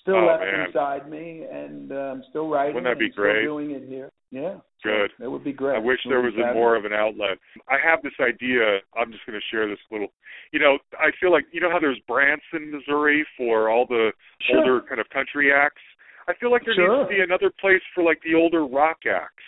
[0.04, 0.68] still Oh, left man.
[0.68, 2.76] inside me, and uh, I'm still writing.
[2.76, 3.44] Wouldn't that be great?
[3.44, 4.12] Doing it here.
[4.32, 4.58] Yeah.
[4.84, 5.12] Good.
[5.20, 5.76] That would be great.
[5.76, 7.38] I wish there was a more of an outlet.
[7.70, 8.80] I have this idea.
[8.98, 10.08] I'm just going to share this little.
[10.52, 14.12] You know, I feel like you know how there's Branson, Missouri, for all the
[14.42, 14.58] Sure.
[14.60, 15.82] older kind of country acts.
[16.28, 16.98] I feel like there Sure.
[16.98, 19.44] needs to be another place for like the older rock acts,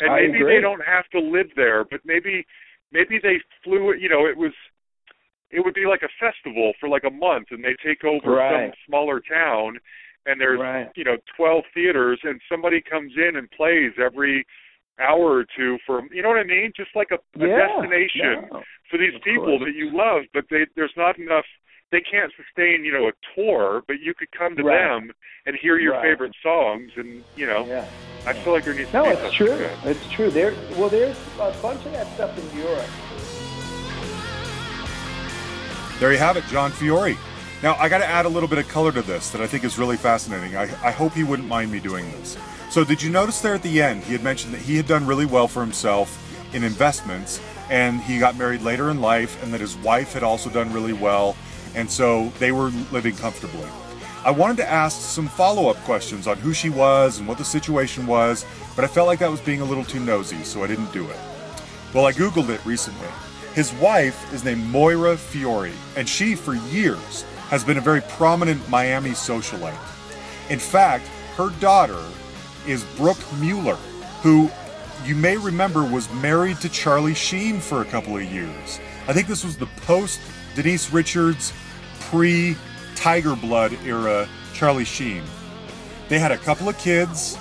[0.00, 0.56] and I maybe agree.
[0.56, 2.44] they don't have to live there, but maybe
[2.92, 3.94] maybe they flew.
[3.94, 4.52] You know, it was
[5.50, 8.70] it would be like a festival for like a month, and they take over Right.
[8.72, 9.78] some smaller town,
[10.26, 10.90] and there's Right.
[10.96, 14.44] you know 12 theaters, and somebody comes in and plays every
[14.98, 16.72] hour or two for you know what I mean?
[16.76, 17.66] Just like a, a Yeah.
[17.68, 18.64] destination No.
[18.90, 19.64] for these Of people course.
[19.64, 21.46] that you love, but they there's not enough.
[21.92, 24.78] They can't sustain you know a tour, but you could come to Right.
[24.78, 25.12] them
[25.46, 26.02] and hear your Right.
[26.02, 27.84] favorite songs, and you know Yeah.
[28.26, 29.56] I feel like there needs No, to be it's true.
[29.58, 29.78] good.
[29.84, 30.30] It's true.
[30.30, 30.52] There.
[30.76, 33.35] Well, there's a bunch of that stuff in Europe.
[35.98, 37.16] There you have it, Jon Fiore.
[37.62, 39.64] Now, I got to add a little bit of color to this that I think
[39.64, 40.56] is really fascinating.
[40.56, 42.36] I, I hope he wouldn't mind me doing this.
[42.70, 45.06] So, did you notice there at the end, he had mentioned that he had done
[45.06, 46.22] really well for himself
[46.54, 47.40] in investments
[47.70, 50.92] and he got married later in life, and that his wife had also done really
[50.92, 51.36] well,
[51.74, 53.68] and so they were living comfortably.
[54.24, 57.44] I wanted to ask some follow up questions on who she was and what the
[57.44, 58.44] situation was,
[58.74, 61.08] but I felt like that was being a little too nosy, so I didn't do
[61.08, 61.16] it.
[61.94, 63.08] Well, I Googled it recently.
[63.56, 68.68] His wife is named Moira Fiore, and she, for years, has been a very prominent
[68.68, 69.72] Miami socialite.
[70.50, 71.06] In fact,
[71.38, 72.04] her daughter
[72.66, 73.78] is Brooke Mueller,
[74.20, 74.50] who
[75.06, 78.78] you may remember was married to Charlie Sheen for a couple of years.
[79.08, 80.20] I think this was the post
[80.54, 81.54] Denise Richards,
[82.10, 82.58] pre
[82.94, 85.22] Tiger Blood era Charlie Sheen.
[86.10, 87.38] They had a couple of kids.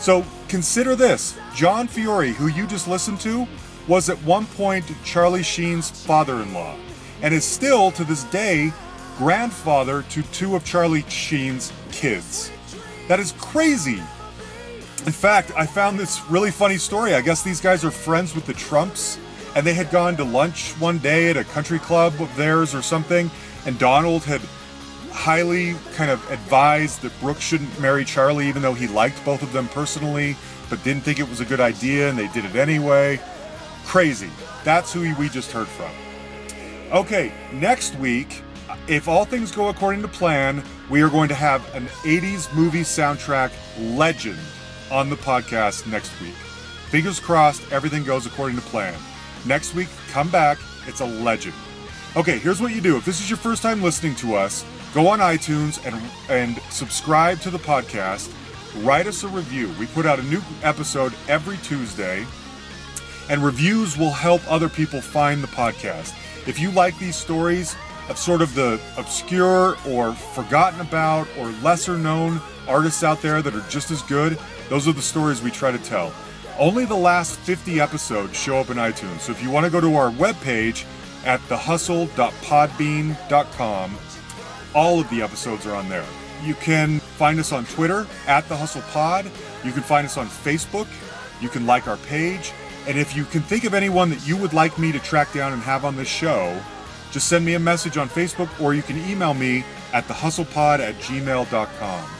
[0.00, 3.46] So consider this Jon Fiore, who you just listened to,
[3.88, 6.76] was at one point Charlie Sheen's father in law,
[7.20, 8.72] and is still to this day
[9.18, 12.50] grandfather to two of Charlie Sheen's kids.
[13.08, 14.00] That is crazy.
[15.04, 17.14] In fact, I found this really funny story.
[17.14, 19.18] I guess these guys are friends with the Trumps,
[19.56, 22.82] and they had gone to lunch one day at a country club of theirs or
[22.82, 23.30] something,
[23.66, 24.40] and Donald had
[25.10, 29.52] highly kind of advised that Brooke shouldn't marry Charlie, even though he liked both of
[29.52, 30.36] them personally,
[30.70, 33.20] but didn't think it was a good idea, and they did it anyway.
[33.92, 34.30] Crazy.
[34.64, 35.90] That's who we just heard from.
[36.92, 38.40] Okay, next week,
[38.88, 42.84] if all things go according to plan, we are going to have an 80s movie
[42.84, 43.52] soundtrack
[43.94, 44.38] legend
[44.90, 46.32] on the podcast next week.
[46.88, 48.98] Fingers crossed, everything goes according to plan.
[49.44, 50.56] Next week, come back,
[50.86, 51.54] it's a legend.
[52.16, 52.96] Okay, here's what you do.
[52.96, 54.64] If this is your first time listening to us,
[54.94, 58.32] go on iTunes and and subscribe to the podcast.
[58.82, 59.70] Write us a review.
[59.78, 62.24] We put out a new episode every Tuesday
[63.28, 66.14] and reviews will help other people find the podcast.
[66.46, 67.76] If you like these stories
[68.08, 73.54] of sort of the obscure or forgotten about or lesser known artists out there that
[73.54, 74.38] are just as good,
[74.68, 76.12] those are the stories we try to tell.
[76.58, 79.20] Only the last 50 episodes show up in iTunes.
[79.20, 80.84] So if you want to go to our webpage
[81.24, 83.98] at thehustle.podbean.com,
[84.74, 86.04] all of the episodes are on there.
[86.42, 89.30] You can find us on Twitter at The Hustle Pod.
[89.64, 90.88] You can find us on Facebook.
[91.40, 92.52] You can like our page.
[92.86, 95.52] And if you can think of anyone that you would like me to track down
[95.52, 96.60] and have on this show,
[97.12, 100.94] just send me a message on Facebook or you can email me at thehustlepod at
[100.96, 102.10] gmail.com.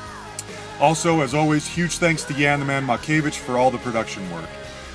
[0.80, 4.48] Also, as always, huge thanks to Yan the Man Makevich for all the production work.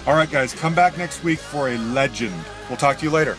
[0.06, 2.36] All right, guys, come back next week for a legend.
[2.70, 3.38] We'll talk to you later.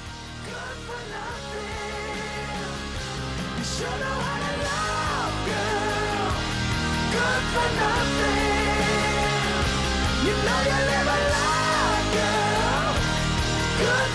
[7.10, 7.87] Good for.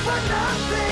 [0.03, 0.82] For nothing.